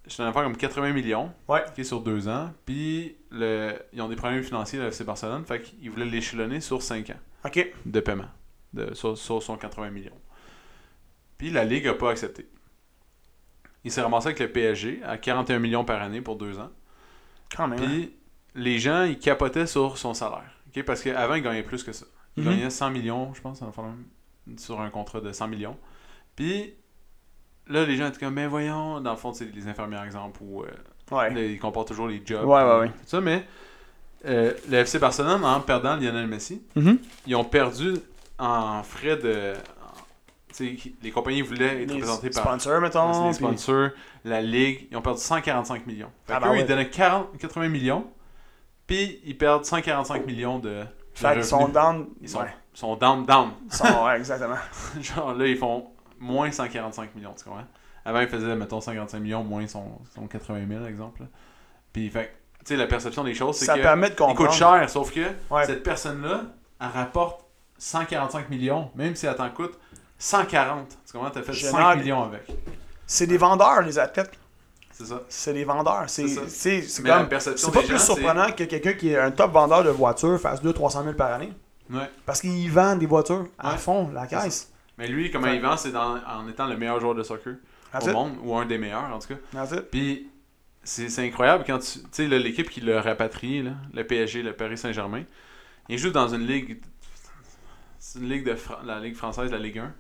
[0.08, 1.64] je t'en ai comme 80 millions, Ouais.
[1.76, 2.52] qui est sur deux ans.
[2.66, 6.82] Puis, le, ils ont des problèmes financiers, le FC Barcelone, fait qu'ils voulaient l'échelonner sur
[6.82, 7.20] 5 ans.
[7.46, 7.72] OK.
[7.86, 8.26] de paiement
[8.74, 10.20] de, sur, sur son 80 millions.
[11.38, 12.48] Puis la Ligue n'a pas accepté.
[13.84, 16.72] Il s'est ramassé avec le PSG à 41 millions par année pour deux ans.
[17.56, 17.80] Quand même.
[17.80, 17.86] hein.
[17.86, 18.14] Puis
[18.56, 20.52] les gens, ils capotaient sur son salaire.
[20.76, 20.84] ok?
[20.84, 22.06] Parce qu'avant, il gagnait plus que ça.
[22.36, 22.50] Il Mhm.
[22.50, 23.96] gagnait 100 millions, je pense, enfin,
[24.58, 25.78] sur un contrat de 100 millions.
[26.36, 26.74] Puis
[27.68, 30.64] là, les gens étaient comme, mais voyons, dans le fond, c'est les infirmières, exemple, ou
[30.64, 30.68] euh,
[31.12, 31.52] Ouais.
[31.54, 32.44] Ils comparent toujours les jobs.
[32.46, 32.88] Ouais, ouais, puis ouais.
[32.90, 33.46] Tout ça, mais
[34.26, 37.00] euh, le FC Barcelone, en perdant Lionel Messi, Mhm.
[37.28, 37.94] ils ont perdu
[38.40, 39.54] en frais de.
[39.82, 43.24] en- tu sais, les compagnies voulaient être Les représentées par sponsors, mettons.
[43.24, 43.90] les puis- sponsors,
[44.26, 44.88] la Ligue.
[44.92, 46.12] Ils ont perdu 145 millions.
[46.26, 46.60] Fait Ah, ben ouais.
[46.62, 48.06] ils donnaient 40 80 millions,
[48.86, 50.84] puis ils perdent 145 millions de.
[51.14, 52.08] Fait qu'ils sont down.
[52.22, 52.54] Ils sont, Ouais.
[52.80, 53.52] Sont down, down.
[53.70, 54.56] Sont- ouais, exactement.
[55.02, 55.88] Genre là, ils font
[56.20, 57.64] moins 145 millions, tu comprends?
[58.06, 59.84] Avant, ils faisaient, mettons, 55 millions, moins son,
[60.16, 61.22] son 80 000, exemple.
[61.24, 61.28] là.
[61.92, 63.82] Puis, fait tu sais, la perception des choses, c'est Ça que.
[63.82, 64.38] permet de comprendre.
[64.50, 65.66] coûte cher, sauf que Ouais.
[65.66, 66.42] cette personne-là,
[66.82, 67.46] elle rapporte
[67.78, 69.78] 145 millions, même si elle t'en coûte
[70.20, 70.88] 140.
[71.06, 71.30] Tu comprends?
[71.32, 71.74] T'as fait Génial.
[71.74, 72.46] 5 millions avec.
[73.06, 74.32] C'est des vendeurs, les athlètes.
[74.92, 75.22] C'est ça.
[75.30, 76.04] C'est des vendeurs.
[76.08, 77.72] C'est C'est ça.
[77.72, 81.14] pas plus surprenant que quelqu'un qui est un top vendeur de voitures fasse 200-300 000
[81.16, 81.54] par année.
[81.90, 82.10] Ouais.
[82.26, 83.78] Parce qu'il vend des voitures à Ouais.
[83.78, 84.72] fond, la caisse.
[84.98, 87.56] Mais lui, comment il vend, c'est en étant le meilleur joueur de soccer
[87.92, 88.14] That's au it.
[88.14, 89.36] monde, ou un des meilleurs, en tout cas.
[89.52, 89.82] That's it.
[89.92, 90.30] Puis,
[90.84, 92.00] c'est c'est incroyable quand tu.
[92.00, 95.24] Tu sais, là, l'équipe qui l'a rapatrié, là, le PSG, le Paris Saint-Germain,
[95.88, 96.82] il joue dans une ligue.
[98.00, 99.94] C'est une ligue de Fra- la Ligue française, la Ligue 1.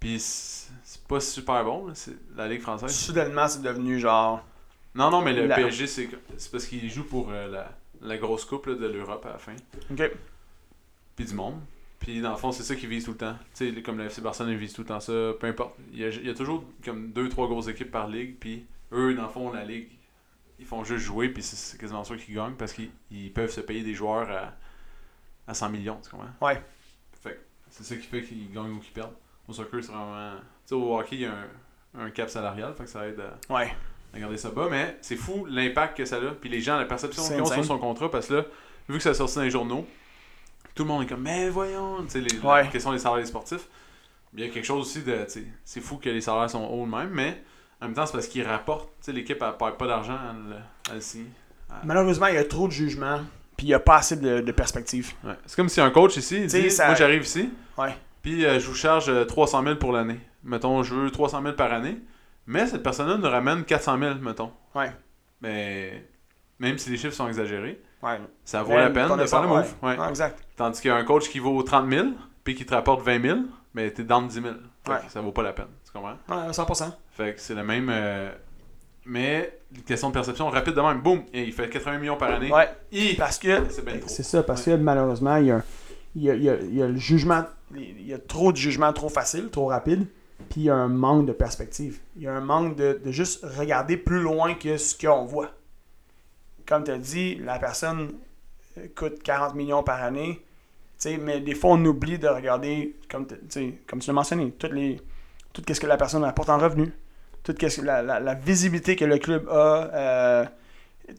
[0.00, 2.90] Puis, c'est pas super bon, là, c'est la Ligue française.
[2.94, 4.44] Soudainement, c'est devenu genre.
[4.94, 7.70] Non, non, mais le La- PSG, c'est c'est parce qu'il joue pour euh, la,
[8.02, 9.54] la grosse coupe là, de l'Europe à la fin.
[9.90, 10.10] Ok.
[11.16, 11.60] Puis du monde.
[12.00, 13.36] Puis dans le fond, c'est ça qu'ils visent tout le temps.
[13.54, 15.12] Tu sais, comme le FC Barcelone, ils visent tout le temps ça.
[15.40, 15.76] Peu importe.
[15.92, 18.36] Il y a, il y a toujours comme deux, trois grosses équipes par ligue.
[18.38, 19.88] Puis eux, dans le fond, la ligue,
[20.58, 21.28] ils font juste jouer.
[21.30, 24.52] Puis c'est- quasiment sûr qu'ils gagnent parce qu'ils ils peuvent se payer des joueurs à,
[25.46, 25.98] à 100 millions.
[26.02, 26.28] Tu comprends?
[26.46, 26.62] Ouais.
[27.22, 27.40] Fait que
[27.70, 29.14] c'est ça qui fait qu'ils gagnent ou qu'ils perdent.
[29.48, 30.32] Au soccer, c'est vraiment.
[30.36, 31.32] Tu sais, au hockey, il y a
[31.94, 32.74] un, un cap salarial.
[32.74, 33.72] Fait que ça aide à Ouais.
[34.12, 36.32] à garder ça bas, mais c'est fou l'impact que ça a.
[36.32, 38.44] Puis les gens, la perception qu'ils ont sur son contrat, parce que là,
[38.88, 39.86] vu que ça sorti dans les journaux,
[40.74, 42.62] tout le monde est comme, mais voyons, tu sais, les, Ouais.
[42.62, 43.68] la question des salaires des sportifs.
[44.36, 46.64] Il y a quelque chose aussi de, tu sais, c'est fou que les salaires sont
[46.64, 47.40] hauts même, mais
[47.80, 50.14] en même temps, c'est parce qu'ils rapportent, tu sais, l'équipe, elle perd pas d'argent
[50.90, 51.30] à le, signer.
[51.84, 53.20] Malheureusement, il y a trop de jugement,
[53.56, 55.12] puis il n'y a pas assez de, de perspective.
[55.24, 55.34] Ouais.
[55.46, 57.94] C'est comme si un coach ici, il Tu sais, dit, ça- moi j'arrive ici, Ouais.
[58.22, 60.20] puis euh, je vous charge euh, 300 000 pour l'année.
[60.42, 61.98] Mettons, je veux 300 000 par année,
[62.46, 64.52] mais cette personne-là nous ramène 400 000, mettons.
[64.74, 64.90] Ouais.
[65.40, 66.04] Mais
[66.58, 68.20] même si les chiffres sont exagérés, Ouais.
[68.44, 69.74] ça vaut la peine de faire le move.
[69.82, 69.98] Ouais.
[69.98, 70.38] Ouais, exact.
[70.56, 72.06] Tandis qu'un coach qui vaut 30 000
[72.44, 73.38] puis qui te rapporte 20 000,
[73.74, 74.46] mais t'es dans 10 000.
[74.84, 74.98] Fait Ouais.
[75.06, 75.68] que ça vaut pas la peine.
[75.86, 76.16] Tu comprends?
[76.28, 76.92] Ouais, 100%.
[77.12, 77.88] Fait que c'est le même.
[77.90, 78.30] euh,
[79.06, 81.00] Mais, question de perception rapide de même.
[81.00, 81.24] Boum!
[81.32, 82.50] Et il fait 80 millions par année.
[82.52, 82.68] Ouais.
[82.92, 83.14] Hi!
[83.16, 83.64] Parce que.
[84.06, 85.62] C'est ça, parce que malheureusement, il y a,
[86.14, 87.44] il y a- il y a- il y a le jugement.
[87.74, 90.06] Il y a trop de jugement trop facile, trop rapide.
[90.50, 92.00] Puis il y a un manque de perspective.
[92.16, 95.50] Il y a un manque de, de juste regarder plus loin que ce qu'on voit.
[96.66, 98.12] Comme tu as dit, la personne
[98.78, 100.40] euh, coûte 40 millions par année.
[101.20, 103.26] Mais des fois, on oublie de regarder, comme,
[103.86, 105.00] comme tu l'as mentionné, toutes les,
[105.52, 106.92] tout ce que la personne apporte en revenu,
[107.42, 110.44] tout ce que la, la- la visibilité que le club a, euh,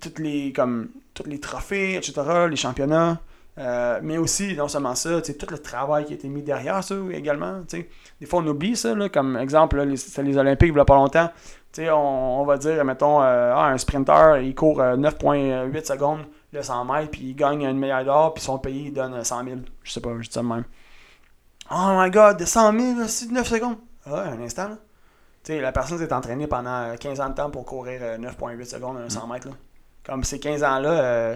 [0.01, 2.13] toutes les, comme, tous les trophées, etc.,
[2.49, 3.19] les championnats,
[3.59, 6.95] euh, mais aussi, non seulement ça, tout le travail qui a été mis derrière ça
[7.13, 7.61] également.
[7.71, 11.29] Des fois, on oublie ça, là, comme exemple, les- Olympiques il y a pas longtemps.
[11.75, 15.85] Tu sais, on, on va dire, mettons, euh, ah, un sprinter, il court euh, 9,8
[15.85, 16.21] secondes
[16.53, 19.25] le 100 mètres, puis il gagne une médaille d'or, puis son pays, il donne euh,
[19.25, 19.57] 100 000.
[19.83, 20.63] Je sais pas, je dis ça même.
[21.69, 23.75] Oh my god, de 100 000, là, c'est 9 secondes.
[24.05, 24.77] Ah, un instant, là.
[25.43, 28.63] Tu sais, la personne s'est entraînée pendant 15 ans de temps pour courir euh, 9,8
[28.63, 29.49] secondes un 100 mètres.
[30.05, 31.35] Comme ces 15 ans-là, euh,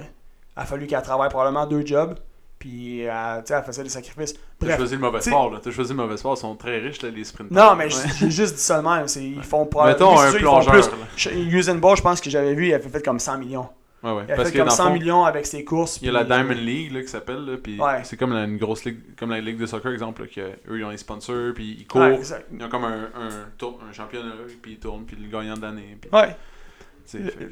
[0.56, 2.18] a fallu qu'elle travaille probablement deux jobs,
[2.60, 4.36] puis euh, tu sais, elle faisait des sacrifices.
[4.60, 5.60] T'as choisi le mauvais sport, là.
[5.64, 6.36] T'as choisi le mauvais sport.
[6.38, 7.56] Ils sont très riches, là, les sprinters.
[7.58, 9.06] Non, mais j'ai juste dit ça même.
[9.16, 10.14] Ils font probablement.
[10.16, 10.90] Mettons un plongeur.
[11.34, 13.70] Usain Bolt, je pense que j'avais vu, il avait fait comme 100 millions.
[14.02, 14.24] Ouais, ouais.
[14.30, 16.00] Il a Parce fait que comme dans le 100 fond, millions avec ses courses.
[16.02, 17.58] il y a la puis- euh, Diamond League, là, qui s'appelle, là.
[17.62, 18.00] Puis Ouais.
[18.04, 20.80] c'est comme la- une grosse ligue, comme la ligue de soccer, exemple, là, que eux,
[20.80, 22.04] ils ont les sponsors, puis ils courent.
[22.08, 24.32] Ils ont comme un, un, tour, un championnat,
[24.62, 25.98] puis ils tournent, puis le gagnant de l'année.
[26.00, 26.34] Puis, Ouais.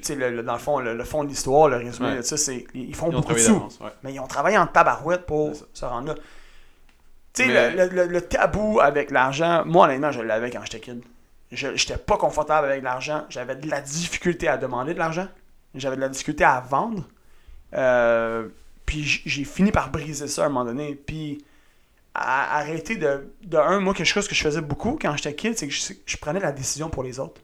[0.02, 2.18] T'sais, Le- le- dans le fond, le, le fond de l'histoire, le résumé Ouais.
[2.18, 3.56] de ça, c'est ils font ils beaucoup de sous.
[3.82, 3.90] ouais.
[4.04, 6.16] Mais ils ont travaillé en tabarouette pour se rendre là.
[7.34, 11.02] Tu sais, Mais- le, le- tabou avec l'argent, moi, honnêtement, je l'avais quand j'étais kid.
[11.52, 13.26] Je J'étais pas confortable avec l'argent.
[13.30, 15.28] J'avais de la difficulté à demander de l'argent.
[15.76, 17.04] J'avais de la difficulté à vendre.
[17.74, 18.48] Euh,
[18.86, 20.96] puis j'ai fini par briser ça à un moment donné.
[20.96, 21.44] Puis
[22.14, 25.58] à- arrêter de, de un, moi, quelque chose que je faisais beaucoup quand j'étais kid,
[25.58, 27.40] c'est que je, je prenais la décision pour les autres.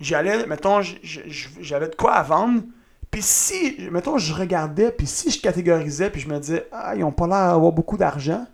[0.00, 2.62] J'allais, mettons, j'avais de quoi à vendre.
[3.10, 7.02] Puis si, mettons, je regardais, puis si je catégorisais, puis je me disais, ah, ils
[7.04, 8.46] ont pas l'air d'avoir beaucoup d'argent,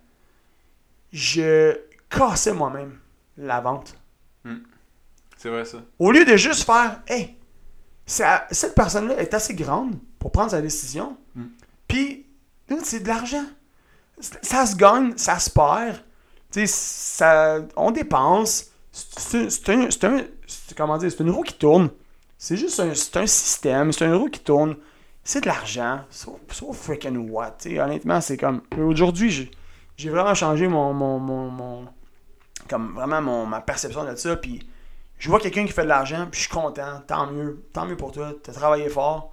[1.12, 1.76] je
[2.08, 2.98] cassais moi-même
[3.36, 3.94] la vente.
[5.36, 5.78] C'est vrai, ça.
[5.98, 7.36] Au lieu de juste faire, hey,
[8.06, 11.42] ça- cette personne-là est assez grande pour prendre sa décision, Mm.
[11.88, 12.26] puis
[12.84, 13.44] c'est de l'argent.
[14.20, 15.96] Ça se gagne, ça se perd.
[16.52, 18.66] Tu sais, ça, on dépense.
[18.92, 20.24] C'est un, c'est un-
[20.76, 21.90] comment dire, c'est une roue qui tourne.
[22.36, 24.76] C'est juste un, c'est un système, c'est une roue qui tourne.
[25.24, 26.00] C'est de l'argent.
[26.10, 27.56] So, so freaking what?
[27.66, 28.60] Honnêtement, c'est comme.
[28.76, 29.50] Aujourd'hui, j'ai
[29.96, 31.86] j'ai vraiment changé mon, mon, mon, mon-
[32.68, 34.36] comme vraiment mon, ma perception de ça.
[34.36, 34.66] Puis
[35.18, 37.00] je vois quelqu'un qui fait de l'argent, puis je suis content.
[37.06, 37.62] Tant mieux.
[37.72, 38.32] Tant mieux pour toi.
[38.42, 39.32] T'as travaillé fort.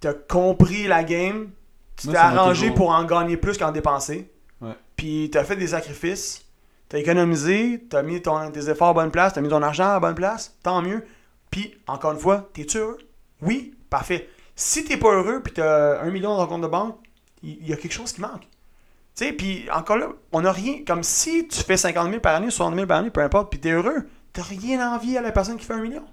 [0.00, 1.50] T'as compris la game.
[1.96, 4.30] Tu t'es arrangé pour en gagner plus qu'en dépenser.
[4.60, 4.74] Ouais.
[4.96, 6.44] Puis t'as fait des sacrifices.
[6.90, 7.86] T'as économisé.
[7.88, 9.32] T'as mis ton, tes efforts à bonne place.
[9.32, 10.58] T'as mis ton argent à bonne place.
[10.62, 11.06] Tant mieux.
[11.50, 12.98] Puis, encore une fois, t'es-tu heureux?
[13.40, 14.28] Oui, parfait.
[14.54, 16.98] Si t'es pas heureux, puis t'as un million dans ton compte de banque,
[17.42, 18.42] il y, a quelque chose qui manque.
[18.42, 20.84] Tu sais, puis encore là, on n'a rien.
[20.86, 23.58] Comme si tu fais 50 000 par année, 60 000 par année, peu importe, puis
[23.58, 26.04] t'es heureux, t'as rien envie à la personne qui fait un million.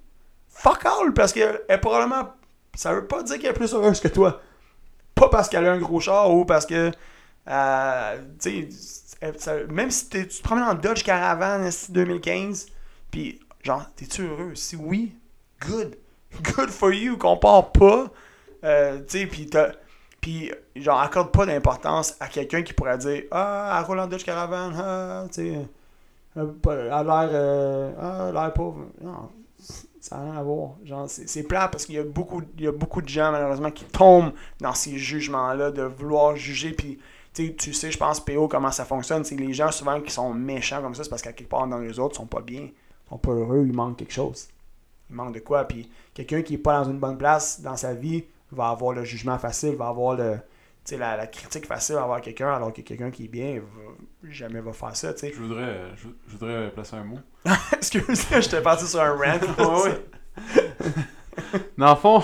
[0.48, 2.34] Fuck all, parce qu'elle est probablement.
[2.76, 4.42] Ça veut pas dire qu'elle est plus heureuse que toi.
[5.16, 6.92] Pas parce qu'elle a un gros char ou parce que.
[7.50, 8.70] euh, tu sais,
[9.70, 12.68] même si tu te promènes en Dodge Caravan esti, 2015,
[13.12, 14.56] puis genre, t'es-tu heureux?
[14.56, 15.16] Si oui,
[15.68, 15.98] good.
[16.44, 18.12] Good for you, compare pas.
[18.64, 19.50] Euh, tu sais, puis.
[20.20, 24.26] Puis, genre, accorde pas d'importance à quelqu'un qui pourrait dire Ah, elle roule en Dodge
[24.26, 25.68] Caravan, ah, tu sais,
[26.38, 27.30] euh, elle a l'air.
[27.32, 28.88] euh, ah, l'air pauvre.
[29.02, 29.30] Non,
[30.02, 30.72] ça n'a rien à voir.
[30.84, 33.32] Genre, c'est c'est plat parce qu'il y, a beaucoup- il y a beaucoup de gens,
[33.32, 36.72] malheureusement, qui tombent dans ces jugements-là de vouloir juger.
[36.72, 37.00] Puis,
[37.38, 39.24] tu sais, tu sais, je pense, PO, comment ça fonctionne.
[39.24, 41.78] C'est les gens, souvent, qui sont méchants comme ça, c'est parce qu'à quelque part dans
[41.80, 44.48] les autres, ils sont pas bien, ils sont pas heureux, il manque quelque chose.
[45.10, 45.64] Il manque de quoi.
[45.66, 49.04] Puis, quelqu'un qui est pas dans une bonne place dans sa vie va avoir le
[49.04, 50.40] jugement facile, va avoir le, tu
[50.94, 54.60] sais, la, la critique facile envers quelqu'un, alors que quelqu'un qui est bien va- jamais
[54.62, 55.14] va faire ça.
[55.14, 55.32] tu sais.
[55.34, 57.20] Je voudrais, je, je voudrais placer un mot.
[57.74, 59.84] Excuse-moi, j'étais parti sur un rant.
[59.84, 60.02] Ouais.
[61.78, 62.24] Dans le fond,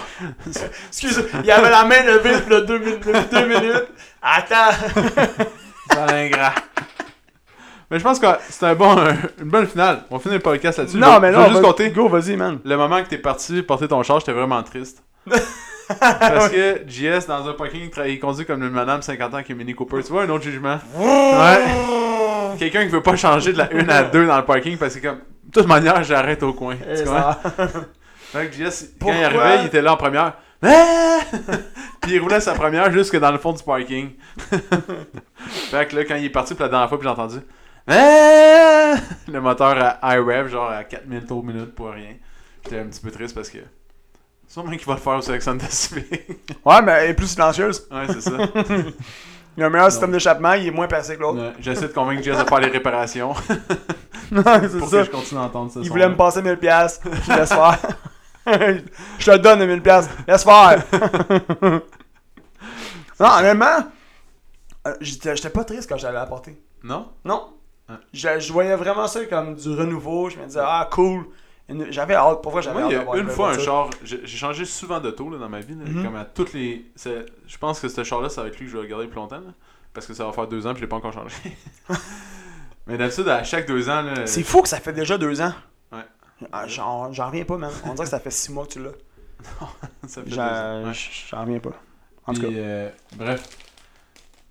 [0.87, 3.87] Excuse, il avait la main levée depuis deux, minutes- depuis deux minutes.
[4.23, 4.71] Attends.
[5.91, 6.53] c'est un ingrat.
[7.91, 8.95] Mais je pense que c'est un bon,
[9.41, 10.03] une bonne finale.
[10.09, 10.97] On finit le podcast là-dessus.
[10.97, 11.43] Non, Je- mais je non.
[11.43, 11.89] vais juste compter.
[11.91, 12.59] Go, vas-y, man.
[12.63, 15.03] Le moment que t'es parti porter ton char, j'étais vraiment triste.
[15.99, 19.55] Parce que JS, dans un parking, il conduit comme une madame 50 ans qui est
[19.55, 20.01] Mini Cooper.
[20.03, 20.79] Tu vois un autre jugement?
[20.97, 22.57] Ouais.
[22.57, 25.05] Quelqu'un qui veut pas changer de la 1 à 2 dans le parking parce que,
[25.07, 26.75] comme, de toute manière, j'arrête au coin.
[26.89, 27.33] Et Tu comprends?
[27.57, 27.67] ça-
[28.31, 29.17] Fait que JS, quand Pourquoi?
[29.19, 30.33] il arrivait, il était là en première.
[32.03, 34.11] Puis il roulait sa première jusque dans le fond du parking.
[35.71, 37.37] fait que là, quand il est parti pour la dernière fois, puis j'ai entendu.
[37.87, 38.93] Ah!
[39.27, 42.13] Le moteur à high rev, genre à 4000 tours minute pour rien.
[42.63, 43.59] J'étais un petit peu triste parce que.
[44.47, 46.21] Sûrement qu'il va le faire au Sélection Pacific.
[46.65, 47.87] Ouais, mais elle est plus silencieuse.
[47.91, 48.31] ouais, c'est ça.
[49.55, 51.53] Il a un meilleur système d'échappement, il est moins percé que l'autre.
[51.59, 53.35] J'essaie de convaincre Jess de faire les réparations
[54.31, 54.97] Non, c'est pour ça.
[54.97, 55.79] que je continue à entendre ça.
[55.83, 56.55] Il voulait me passer 1000$.
[56.57, 57.07] piastres.
[57.27, 57.77] Je laisse faire.
[59.19, 59.81] je te donne les 1000$.
[59.81, 60.13] piastres.
[60.27, 60.83] Laisse faire.
[63.19, 63.87] non, honnêtement,
[64.87, 66.57] euh, j'étais pas triste quand j'allais l'apporter.
[66.83, 67.09] Non?
[67.23, 67.53] Non.
[67.89, 67.95] Ouais.
[68.13, 70.29] Je, je voyais vraiment ça comme du renouveau.
[70.29, 71.25] Je me disais, ah, cool.
[71.89, 72.41] J'avais hâte.
[72.41, 73.89] Pour vrai, j'avais hâte d'avoir a une fois un char.
[74.03, 75.75] J'ai changé souvent d'auto là, dans ma vie.
[75.75, 76.03] là, Mhm.
[76.03, 76.85] Comme à toutes les.
[76.95, 79.07] c'est- Je pense que ce char-là, ça va être lui que je vais le garder
[79.07, 79.37] plus longtemps.
[79.37, 79.53] là,
[79.93, 81.35] parce que ça va faire deux ans puis je l'ai pas encore changé.
[82.87, 84.01] Mais d'habitude, à chaque deux ans.
[84.01, 85.53] là, C'est fou que ça fait déjà deux ans.
[86.51, 87.71] Ah, J'en reviens pas, man.
[87.85, 88.91] On dirait que ça fait six mois que tu l'as.
[90.07, 90.29] ça fait.
[90.29, 91.39] J'en Ouais.
[91.45, 91.71] reviens pas.
[92.25, 92.47] En tout cas.
[92.47, 93.43] euh, bref.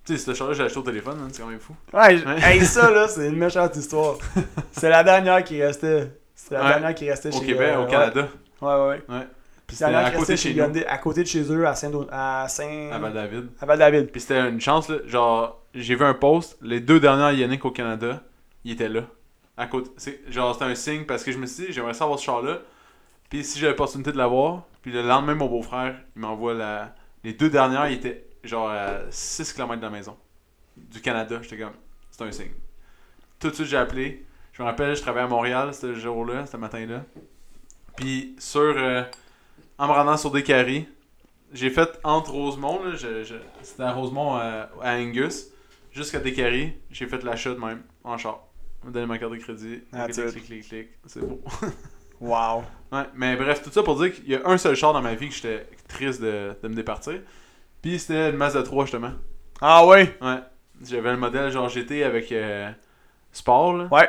[0.05, 1.75] Tu sais, ce char-là, j'ai acheté au téléphone, hein, c'est quand même fou.
[1.93, 2.37] Ouais, j- Ouais.
[2.43, 4.17] hey, ça, là, c'est une méchante histoire.
[4.73, 6.11] C'est la dernière qui restait.
[6.35, 6.69] C'est la Ouais.
[6.71, 8.29] dernière qui restait Au chez Québec, euh, au Canada.
[8.61, 9.03] Ouais, ouais, ouais.
[9.09, 9.27] Ouais.
[9.65, 11.67] Puis C'est la c'était dernière à qui côté chez nous, à côté de chez eux,
[11.67, 11.93] à Saint...
[12.11, 12.91] À Saint...
[12.93, 13.47] à Val-David.
[13.61, 14.11] à Val-David.
[14.11, 14.97] Puis c'était une chance, là.
[15.07, 18.21] Genre, j'ai vu un post, les deux dernières Yannick au Canada,
[18.65, 19.03] il était là.
[19.57, 19.69] À
[20.29, 22.61] Genre, c'était un signe parce que je me suis dit, j'aimerais savoir ce char-là.
[23.29, 26.95] Puis si j'ai l'opportunité de l'avoir, puis le lendemain, mon beau-frère, il m'envoie la.
[27.25, 30.17] Les deux dernières, il était genre à 6 km de la maison.
[30.77, 31.39] Du Canada.
[31.43, 31.75] J'étais comme,
[32.11, 32.53] c'est un signe.
[33.39, 34.25] Tout de suite, j'ai appelé.
[34.53, 37.05] Je me rappelle, je travaillais à Montréal ce jour-là, ce matin-là.
[37.97, 38.61] Puis sur.
[38.61, 39.05] euh,
[39.79, 40.87] en me rendant sur des
[41.53, 42.81] j'ai fait entre Rosemont,
[43.63, 45.49] c'était à Rosemont à, à Angus,
[45.91, 48.47] jusqu'à Descaries, j'ai fait l'achat de même, en char.
[48.85, 51.41] Me donné ma carte de crédit, That's clic, clic, clic, clic, c'est beau.
[52.21, 52.63] Wow.
[52.93, 55.15] Ouais, mais bref, tout ça pour dire qu'il y a un seul char dans ma
[55.17, 57.21] vie que j'étais triste de, de me départir.
[57.83, 59.11] Puis c'était une Mazda 3 justement.
[59.61, 60.17] Ah ouais?
[60.21, 60.39] Ouais.
[60.85, 62.71] J'avais le modèle genre GT avec euh,
[63.33, 63.89] Sport, là.
[63.91, 64.09] Ouais.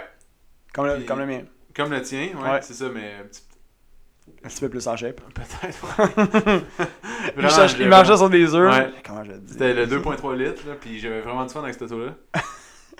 [0.73, 1.41] Comme le, Puis- comme le mien.
[1.75, 2.61] Comme le tien, ouais, Ouais.
[2.61, 3.41] c'est ça, mais un petit-
[4.43, 5.19] Un petit peu plus en shape.
[5.33, 6.63] peut-être.
[7.79, 8.71] Il, marchait sur des œufs.
[8.71, 8.91] Ouais.
[9.03, 9.53] Comment je le dis?
[9.53, 12.13] C'était le 2.3 litres, là, puis j'avais vraiment du fun avec cette auto-là.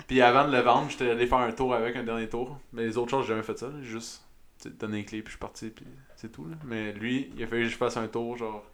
[0.06, 2.58] Puis avant de le vendre, j'étais allé faire un tour avec, un dernier tour.
[2.72, 3.68] Mais les autres choses, j'ai jamais fait ça.
[3.80, 4.24] J'ai juste
[4.60, 5.84] tu sais, donné les clés, puis je suis parti, puis
[6.16, 6.44] c'est tout.
[6.46, 6.56] Là.
[6.64, 8.64] Mais lui, il a fallu que je fasse un tour, genre.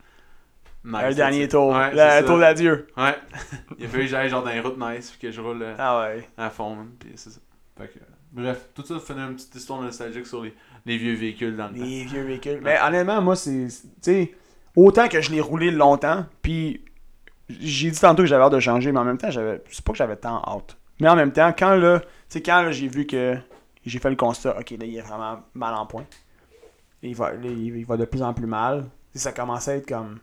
[0.83, 1.73] Nice, Un dernier tour.
[1.75, 2.87] Ouais, le tour d'adieu.
[2.97, 3.15] Ouais.
[3.79, 5.75] il a fallu que j'aille genre dans les routes nice, puis que je roule euh,
[5.79, 6.27] Ah ouais.
[6.39, 7.41] à fond, man, puis c'est ça.
[7.77, 7.99] Fait que,
[8.33, 10.55] bref, tout ça fait une petite histoire nostalgique sur les,
[10.87, 11.85] les vieux véhicules dans le temps.
[11.85, 12.61] Les vieux véhicules.
[12.63, 13.69] Mais honnêtement, moi, c'est.
[13.69, 14.35] c'est- Tu sais,
[14.75, 16.83] autant que je l'ai roulé longtemps, puis
[17.51, 19.63] j'ai dit tantôt que j'avais hâte de changer, mais en même temps, j'avais.
[19.71, 20.79] C'est pas que j'avais tant hâte.
[21.01, 22.01] Mais en même temps, quand là.
[22.01, 23.37] Tu sais, quand là, j'ai vu que.
[23.85, 26.05] J'ai fait le constat, ok, là, il est vraiment mal en point.
[27.03, 28.85] Il va, là, il, va de plus en plus mal.
[29.15, 30.19] Ça commençait à être comme.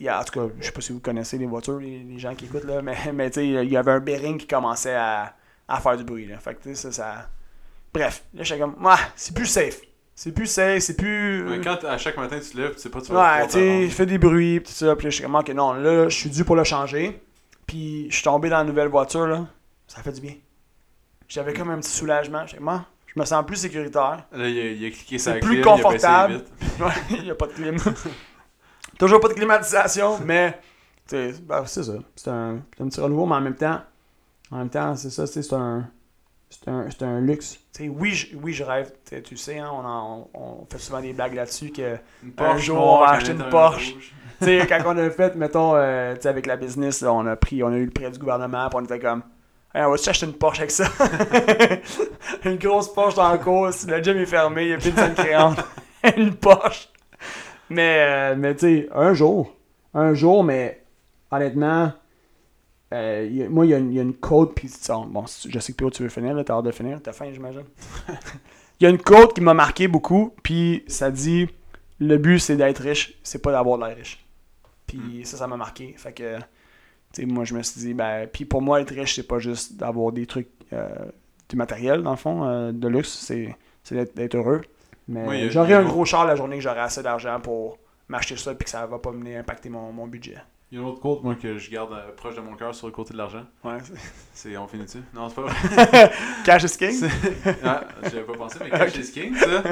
[0.00, 2.46] en tout cas, je sais pas si vous connaissez les voitures, les, les gens qui
[2.46, 5.34] écoutent, là, mais, mais tu sais, il y avait un bearing qui commençait à,
[5.68, 6.26] à faire du bruit.
[6.26, 6.38] Là.
[6.38, 7.28] Fait que, tu sais, ça, ça.
[7.92, 9.82] Bref, là, j'étais comme, ah, c'est plus safe.
[10.14, 11.46] C'est plus safe, c'est plus.
[11.48, 13.52] Ouais, quand à chaque matin tu te lèves, tu sais pas tu vas Ouais, tu
[13.52, 14.96] sais, fait des bruits, pis tout ça.
[14.96, 17.20] Puis là, je suis comme, ok, non, là, je suis dû pour le changer.
[17.66, 19.46] Puis je suis tombé dans la nouvelle voiture, là.
[19.94, 20.34] Ça fait du bien.
[21.28, 22.46] J'avais comme un petit soulagement.
[22.66, 24.24] Ah, je me sens plus sécuritaire.
[24.32, 26.44] Là, il a, il a cliqué sa clim, plus confortable.
[27.10, 27.76] il n'y a pas de clim.
[28.98, 30.58] Toujours pas de climatisation, mais
[31.10, 31.34] ben,
[31.66, 31.92] c'est ça.
[32.16, 33.82] C'est un, petit renouveau, mais en même temps,
[34.50, 35.86] en même temps, c'est ça, c'est un,
[36.48, 37.58] c'est un, c'est un luxe.
[37.80, 38.92] Oui, je, oui, je rêve.
[39.26, 41.98] Tu sais, hein, on, en- on, fait souvent des blagues là-dessus que
[42.38, 43.94] Un jour, on va acheter un une Porsche.
[44.40, 47.76] quand on a fait, mettons, euh, avec la business, là, on a pris, on a
[47.76, 49.22] eu le prêt du gouvernement, puis on était comme,
[49.74, 50.84] Hey, on va-tu acheter une Porsche avec ça?
[52.44, 54.96] une grosse Porsche dans la course, le gym est fermé, il n'y a plus de
[54.96, 55.58] scène créante.
[56.16, 56.88] une Porsche.
[57.70, 59.54] Mais, euh, mais tu sais, un jour,
[59.94, 60.82] un jour, mais
[61.30, 61.90] honnêtement,
[62.92, 64.96] euh, y a- moi, il y, a une- il y a une code, puis ça,
[65.06, 67.64] bon, je sais que tu veux finir, t'as hâte de finir, t'as faim, j'imagine.
[68.80, 71.48] Il y a une code qui m'a marqué beaucoup, puis ça dit
[72.00, 74.26] le but c'est d'être riche, c'est pas d'avoir de l'air riche.
[74.88, 75.94] Puis ça, ça m'a marqué.
[75.96, 76.36] Fait que,
[77.20, 80.12] moi, je me suis dit, ben, puis pour moi, être riche, c'est pas juste d'avoir
[80.12, 80.88] des trucs, euh,
[81.48, 83.54] du matériel, dans le fond, euh, de luxe, c'est
[83.84, 84.62] c'est d'être- heureux.
[85.08, 88.54] Mais Oui, j'aurais un gros char la journée que j'aurais assez d'argent pour m'acheter ça,
[88.54, 90.36] puis que ça va pas venir impacter mon, mon budget.
[90.70, 92.74] Il y a une autre quote, moi, que je garde euh, proche de mon cœur
[92.74, 93.44] sur le côté de l'argent.
[93.64, 93.76] Ouais.
[94.32, 95.02] C'est on finit dessus?
[95.12, 96.12] Non, c'est pas vrai.
[96.46, 97.08] Cash is king?
[97.64, 99.62] Ah, j'avais pas pensé, mais Cash is King, ça,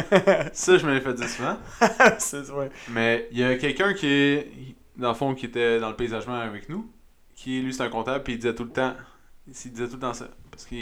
[0.53, 1.57] ça, je me l'ai fait dire souvent.
[2.19, 2.69] c'est ouais.
[2.91, 4.49] Mais il y a quelqu'un qui est,
[4.97, 6.87] dans le fond, qui était dans le paysagement avec nous,
[7.43, 8.95] qui, lui, c'est un comptable, puis il disait tout le temps,
[9.47, 10.29] il disait tout le temps ça.
[10.51, 10.75] Parce que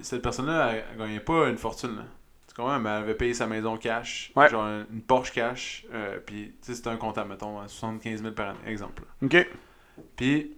[0.00, 2.04] cette personne-là, elle, elle gagnait pas une fortune, là.
[2.48, 2.78] Tu comprends?
[2.78, 4.48] Mais elle avait payé sa maison cash, Ouais.
[4.48, 8.34] genre une Porsche cash, euh, puis, tu sais, c'était un comptable, mettons, à 75 000
[8.34, 9.02] par année, exemple.
[9.02, 9.26] là.
[9.26, 9.48] Ok.
[10.16, 10.56] Puis,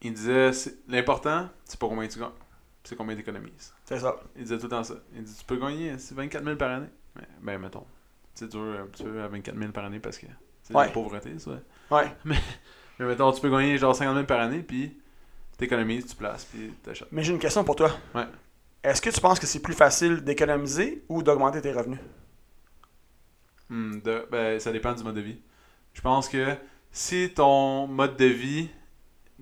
[0.00, 0.50] il disait,
[0.88, 2.30] l'important, c'est pas combien tu gagnes,
[2.82, 3.74] c'est combien tu économises.
[3.84, 4.16] C'est ça.
[4.36, 4.94] Il disait tout le temps ça.
[5.14, 6.88] Il dit, tu peux gagner c'est 24 000 par année.
[7.16, 7.86] Mais, ben, mettons,
[8.34, 10.26] c'est dur un petit peu à 24 000 par année parce que
[10.62, 10.86] c'est de Ouais.
[10.86, 11.58] la pauvreté, ça.
[11.90, 12.10] Ouais.
[12.24, 12.36] Mais
[13.00, 14.96] mettons, tu peux gagner genre 50 000 par année, puis
[15.58, 17.08] t'économises, tu places, puis t'achètes.
[17.12, 17.90] Mais j'ai une question pour toi.
[18.14, 18.26] Ouais.
[18.82, 21.98] Est-ce que tu penses que c'est plus facile d'économiser ou d'augmenter tes revenus?
[23.70, 25.38] Hmm, de- ben, ça dépend du mode de vie.
[25.94, 26.54] Je pense que
[26.92, 28.68] si ton mode de vie.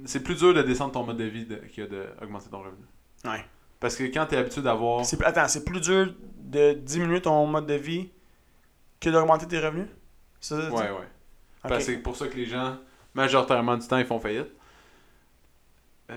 [0.07, 2.83] C'est plus dur de descendre ton mode de vie de- que d'augmenter ton revenu.
[3.27, 3.45] Ouais.
[3.79, 5.05] Parce que quand t'es habitué d'avoir.
[5.25, 8.09] Attends, c'est plus dur de diminuer ton mode de vie
[9.01, 9.89] que d'augmenter tes revenus?
[10.41, 10.81] Ça, Ouais, tu ouais.
[10.81, 10.87] dis?
[10.95, 11.69] Ok.
[11.69, 12.79] Parce que c'est pour ça que les gens,
[13.15, 14.49] majoritairement du temps, ils font faillite.
[16.11, 16.15] Euh,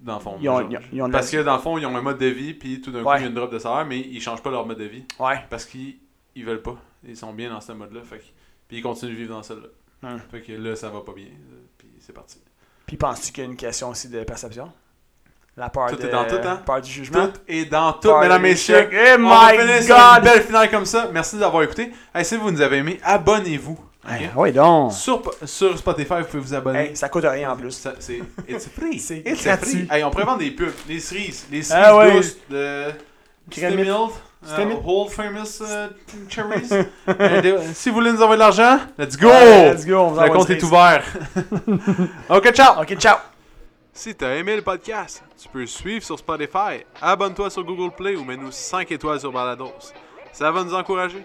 [0.00, 0.38] dans le fond.
[0.40, 2.54] Ils ont- ils ont- Parce que dans le fond, ils ont un mode de vie,
[2.54, 4.50] puis tout d'un coup, il y a une drop de salaire, mais ils changent pas
[4.50, 5.04] leur mode de vie.
[5.18, 5.40] Ouais.
[5.50, 5.96] Parce qu'ils
[6.34, 6.76] ils veulent pas.
[7.04, 8.00] Ils sont bien dans ce mode-là.
[8.04, 8.22] Fait
[8.68, 9.68] puis ils continuent de vivre dans celle-là.
[10.08, 10.20] Hum.
[10.30, 11.24] Fait que là, ça va pas bien.
[11.26, 12.38] euh, Puis c'est parti.
[12.86, 14.72] Puis penses-tu qu'il y a une question aussi de perception?
[15.56, 16.06] La peur Tout de...
[16.06, 16.62] est dans tout, hein?
[16.64, 17.26] Peur du jugement?
[17.28, 18.76] Tout est dans tout, Peur mesdames, des messieurs.
[18.76, 18.90] échecs.
[18.92, 20.22] Eh On va my sur une God!
[20.24, 21.10] belle finale comme ça.
[21.12, 21.92] Merci d'avoir écouté.
[22.14, 23.76] Hey, si vous nous avez aimé, abonnez-vous.
[24.08, 24.92] Hey, ouais donc!
[24.92, 26.78] Sur, sur Spotify, vous pouvez vous abonner.
[26.90, 27.72] Hey, ça coûte rien en plus.
[27.72, 28.98] Ça, C'est it's free.
[28.98, 29.86] C'est It's gratuit.
[29.86, 29.88] free.
[29.90, 30.72] Hey, on pourrait vendre des pubs.
[30.88, 31.46] Les cerises.
[31.50, 32.12] Les cerises Ah ouais.
[32.16, 32.84] douces de.
[33.50, 34.10] Stimiled.
[34.46, 35.88] Uh, whole famous uh,
[36.28, 36.70] cherries.
[37.08, 39.26] Euh, si vous voulez nous envoyer de l'argent, let's go!
[39.28, 41.02] Ouais, let's go, on vous Le compte est ouvert.
[42.30, 42.80] ok, ciao!
[42.80, 43.16] Ok, ciao!
[43.92, 48.22] Si t'as aimé le podcast, tu peux suivre sur Spotify, abonne-toi sur Google Play ou
[48.24, 49.72] mets-nous 5 étoiles sur Balados.
[50.32, 51.24] Ça va nous encourager.